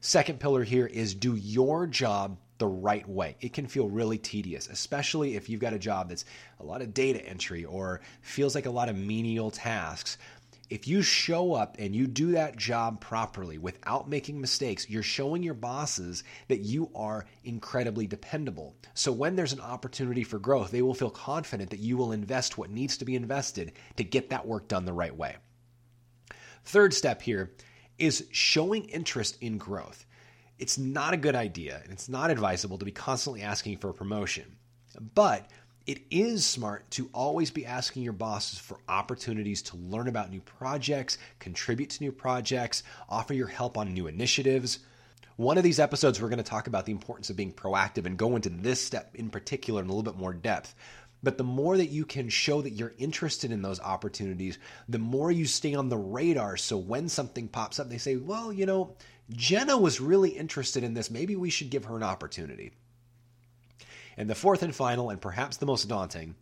Second 0.00 0.40
pillar 0.40 0.64
here 0.64 0.86
is 0.86 1.14
do 1.14 1.34
your 1.36 1.86
job 1.86 2.38
the 2.58 2.66
right 2.66 3.08
way. 3.08 3.36
It 3.40 3.52
can 3.52 3.66
feel 3.66 3.88
really 3.88 4.18
tedious, 4.18 4.68
especially 4.68 5.36
if 5.36 5.48
you've 5.48 5.60
got 5.60 5.72
a 5.72 5.78
job 5.78 6.08
that's 6.08 6.24
a 6.60 6.64
lot 6.64 6.82
of 6.82 6.92
data 6.92 7.24
entry 7.24 7.64
or 7.64 8.00
feels 8.20 8.54
like 8.54 8.66
a 8.66 8.70
lot 8.70 8.88
of 8.88 8.96
menial 8.96 9.50
tasks 9.50 10.18
if 10.70 10.86
you 10.86 11.02
show 11.02 11.54
up 11.54 11.76
and 11.78 11.94
you 11.94 12.06
do 12.06 12.32
that 12.32 12.56
job 12.56 13.00
properly 13.00 13.58
without 13.58 14.08
making 14.08 14.40
mistakes, 14.40 14.88
you're 14.88 15.02
showing 15.02 15.42
your 15.42 15.54
bosses 15.54 16.24
that 16.48 16.60
you 16.60 16.90
are 16.94 17.26
incredibly 17.44 18.06
dependable. 18.06 18.76
So 18.94 19.12
when 19.12 19.36
there's 19.36 19.52
an 19.52 19.60
opportunity 19.60 20.24
for 20.24 20.38
growth, 20.38 20.70
they 20.70 20.82
will 20.82 20.94
feel 20.94 21.10
confident 21.10 21.70
that 21.70 21.80
you 21.80 21.96
will 21.96 22.12
invest 22.12 22.58
what 22.58 22.70
needs 22.70 22.98
to 22.98 23.04
be 23.04 23.16
invested 23.16 23.72
to 23.96 24.04
get 24.04 24.30
that 24.30 24.46
work 24.46 24.68
done 24.68 24.84
the 24.84 24.92
right 24.92 25.16
way. 25.16 25.36
Third 26.64 26.92
step 26.92 27.22
here 27.22 27.54
is 27.98 28.26
showing 28.30 28.84
interest 28.84 29.38
in 29.40 29.58
growth. 29.58 30.04
It's 30.58 30.76
not 30.76 31.14
a 31.14 31.18
good 31.18 31.34
idea 31.34 31.80
and 31.82 31.92
it's 31.92 32.08
not 32.08 32.30
advisable 32.30 32.78
to 32.78 32.84
be 32.84 32.92
constantly 32.92 33.42
asking 33.42 33.78
for 33.78 33.90
a 33.90 33.94
promotion. 33.94 34.56
But 35.14 35.50
it 35.88 36.02
is 36.10 36.44
smart 36.44 36.88
to 36.90 37.08
always 37.14 37.50
be 37.50 37.64
asking 37.64 38.02
your 38.02 38.12
bosses 38.12 38.58
for 38.58 38.78
opportunities 38.90 39.62
to 39.62 39.76
learn 39.78 40.06
about 40.06 40.30
new 40.30 40.42
projects, 40.42 41.16
contribute 41.38 41.88
to 41.88 42.04
new 42.04 42.12
projects, 42.12 42.82
offer 43.08 43.32
your 43.32 43.46
help 43.46 43.78
on 43.78 43.94
new 43.94 44.06
initiatives. 44.06 44.80
One 45.36 45.56
of 45.56 45.64
these 45.64 45.80
episodes, 45.80 46.20
we're 46.20 46.28
going 46.28 46.36
to 46.36 46.42
talk 46.42 46.66
about 46.66 46.84
the 46.84 46.92
importance 46.92 47.30
of 47.30 47.36
being 47.36 47.54
proactive 47.54 48.04
and 48.04 48.18
go 48.18 48.36
into 48.36 48.50
this 48.50 48.84
step 48.84 49.14
in 49.14 49.30
particular 49.30 49.80
in 49.80 49.86
a 49.86 49.88
little 49.88 50.02
bit 50.02 50.20
more 50.20 50.34
depth. 50.34 50.74
But 51.22 51.38
the 51.38 51.44
more 51.44 51.78
that 51.78 51.88
you 51.88 52.04
can 52.04 52.28
show 52.28 52.60
that 52.60 52.74
you're 52.74 52.92
interested 52.98 53.50
in 53.50 53.62
those 53.62 53.80
opportunities, 53.80 54.58
the 54.90 54.98
more 54.98 55.32
you 55.32 55.46
stay 55.46 55.74
on 55.74 55.88
the 55.88 55.96
radar. 55.96 56.58
So 56.58 56.76
when 56.76 57.08
something 57.08 57.48
pops 57.48 57.80
up, 57.80 57.88
they 57.88 57.96
say, 57.96 58.16
well, 58.16 58.52
you 58.52 58.66
know, 58.66 58.94
Jenna 59.30 59.78
was 59.78 60.02
really 60.02 60.30
interested 60.30 60.84
in 60.84 60.92
this. 60.92 61.10
Maybe 61.10 61.34
we 61.34 61.48
should 61.48 61.70
give 61.70 61.86
her 61.86 61.96
an 61.96 62.02
opportunity. 62.02 62.72
And 64.18 64.28
the 64.28 64.34
fourth 64.34 64.64
and 64.64 64.74
final, 64.74 65.10
and 65.10 65.20
perhaps 65.20 65.56
the 65.56 65.66
most 65.66 65.88
daunting, 65.88 66.34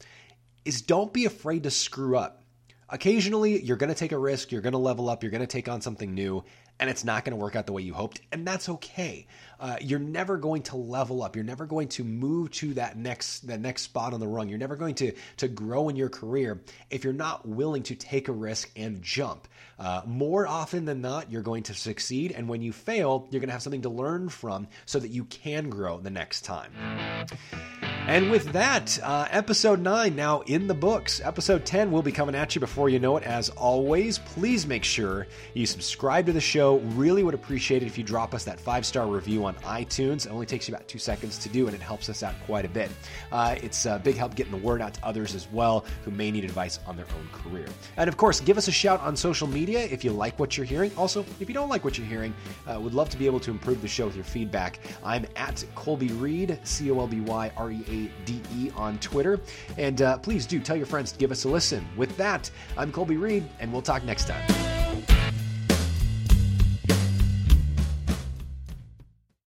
is 0.64 0.80
don't 0.80 1.12
be 1.12 1.26
afraid 1.26 1.64
to 1.64 1.70
screw 1.70 2.16
up. 2.16 2.42
Occasionally, 2.88 3.62
you're 3.62 3.76
going 3.76 3.92
to 3.92 3.96
take 3.96 4.12
a 4.12 4.18
risk, 4.18 4.52
you're 4.52 4.60
going 4.60 4.72
to 4.72 4.78
level 4.78 5.08
up, 5.08 5.22
you're 5.24 5.30
going 5.30 5.40
to 5.40 5.46
take 5.46 5.68
on 5.68 5.80
something 5.80 6.14
new, 6.14 6.44
and 6.78 6.88
it's 6.88 7.04
not 7.04 7.24
going 7.24 7.36
to 7.36 7.42
work 7.42 7.56
out 7.56 7.66
the 7.66 7.72
way 7.72 7.82
you 7.82 7.92
hoped, 7.92 8.20
and 8.30 8.46
that's 8.46 8.68
okay. 8.68 9.26
Uh, 9.58 9.76
you're 9.80 9.98
never 9.98 10.36
going 10.36 10.62
to 10.62 10.76
level 10.76 11.22
up. 11.22 11.34
You're 11.34 11.44
never 11.44 11.66
going 11.66 11.88
to 11.88 12.04
move 12.04 12.52
to 12.52 12.74
that 12.74 12.96
next 12.96 13.46
that 13.48 13.60
next 13.60 13.82
spot 13.82 14.14
on 14.14 14.20
the 14.20 14.28
rung. 14.28 14.48
You're 14.48 14.58
never 14.58 14.76
going 14.76 14.94
to 14.96 15.12
to 15.38 15.48
grow 15.48 15.88
in 15.88 15.96
your 15.96 16.08
career 16.08 16.62
if 16.90 17.02
you're 17.02 17.12
not 17.12 17.48
willing 17.48 17.82
to 17.84 17.96
take 17.96 18.28
a 18.28 18.32
risk 18.32 18.70
and 18.76 19.02
jump. 19.02 19.48
Uh, 19.78 20.02
more 20.06 20.46
often 20.46 20.84
than 20.84 21.00
not, 21.00 21.30
you're 21.30 21.42
going 21.42 21.64
to 21.64 21.74
succeed, 21.74 22.32
and 22.32 22.48
when 22.48 22.62
you 22.62 22.72
fail, 22.72 23.26
you're 23.30 23.40
going 23.40 23.48
to 23.48 23.52
have 23.52 23.62
something 23.62 23.82
to 23.82 23.90
learn 23.90 24.28
from 24.28 24.68
so 24.84 24.98
that 24.98 25.10
you 25.10 25.24
can 25.24 25.68
grow 25.70 25.98
the 25.98 26.10
next 26.10 26.42
time. 26.42 26.72
And 28.06 28.30
with 28.30 28.52
that, 28.52 29.00
uh, 29.02 29.26
episode 29.32 29.80
9 29.80 30.14
now 30.14 30.42
in 30.42 30.68
the 30.68 30.74
books. 30.74 31.20
Episode 31.24 31.66
10 31.66 31.90
will 31.90 32.02
be 32.02 32.12
coming 32.12 32.36
at 32.36 32.54
you 32.54 32.60
before 32.60 32.88
you 32.88 33.00
know 33.00 33.16
it. 33.16 33.24
As 33.24 33.48
always, 33.50 34.18
please 34.18 34.64
make 34.64 34.84
sure 34.84 35.26
you 35.54 35.66
subscribe 35.66 36.26
to 36.26 36.32
the 36.32 36.40
show. 36.40 36.76
Really 36.94 37.24
would 37.24 37.34
appreciate 37.34 37.82
it 37.82 37.86
if 37.86 37.98
you 37.98 38.04
drop 38.04 38.32
us 38.32 38.44
that 38.44 38.60
five 38.60 38.86
star 38.86 39.08
review 39.08 39.44
on 39.44 39.56
iTunes. 39.56 40.24
It 40.24 40.30
only 40.30 40.46
takes 40.46 40.68
you 40.68 40.74
about 40.74 40.86
two 40.86 41.00
seconds 41.00 41.36
to 41.38 41.48
do, 41.48 41.66
and 41.66 41.74
it 41.74 41.80
helps 41.82 42.08
us 42.08 42.22
out 42.22 42.36
quite 42.46 42.64
a 42.64 42.68
bit. 42.68 42.92
Uh, 43.32 43.56
it's 43.60 43.86
a 43.86 44.00
big 44.02 44.14
help 44.14 44.36
getting 44.36 44.52
the 44.52 44.64
word 44.64 44.80
out 44.80 44.94
to 44.94 45.04
others 45.04 45.34
as 45.34 45.50
well 45.50 45.84
who 46.04 46.12
may 46.12 46.30
need 46.30 46.44
advice 46.44 46.78
on 46.86 46.94
their 46.96 47.06
own 47.18 47.28
career. 47.32 47.66
And 47.96 48.06
of 48.06 48.16
course, 48.16 48.38
give 48.38 48.56
us 48.56 48.68
a 48.68 48.72
shout 48.72 49.00
on 49.00 49.16
social 49.16 49.48
media 49.48 49.80
if 49.80 50.04
you 50.04 50.12
like 50.12 50.38
what 50.38 50.56
you're 50.56 50.64
hearing. 50.64 50.92
Also, 50.96 51.24
if 51.40 51.48
you 51.48 51.54
don't 51.54 51.68
like 51.68 51.82
what 51.82 51.98
you're 51.98 52.06
hearing, 52.06 52.32
uh, 52.68 52.78
would 52.78 52.94
love 52.94 53.10
to 53.10 53.16
be 53.16 53.26
able 53.26 53.40
to 53.40 53.50
improve 53.50 53.82
the 53.82 53.88
show 53.88 54.06
with 54.06 54.14
your 54.14 54.24
feedback. 54.24 54.78
I'm 55.02 55.26
at 55.34 55.64
Colby 55.74 56.10
Reade, 56.12 56.60
C 56.62 56.88
O 56.92 57.00
L 57.00 57.08
B 57.08 57.20
Y 57.20 57.50
R 57.56 57.72
E 57.72 57.84
A 57.88 57.95
D 58.24 58.40
E 58.56 58.70
on 58.76 58.98
Twitter. 58.98 59.40
And 59.78 60.02
uh, 60.02 60.18
please 60.18 60.46
do 60.46 60.60
tell 60.60 60.76
your 60.76 60.86
friends 60.86 61.12
to 61.12 61.18
give 61.18 61.30
us 61.30 61.44
a 61.44 61.48
listen. 61.48 61.86
With 61.96 62.16
that, 62.16 62.50
I'm 62.76 62.92
Colby 62.92 63.16
Reade, 63.16 63.44
and 63.60 63.72
we'll 63.72 63.82
talk 63.82 64.04
next 64.04 64.26
time. 64.28 64.75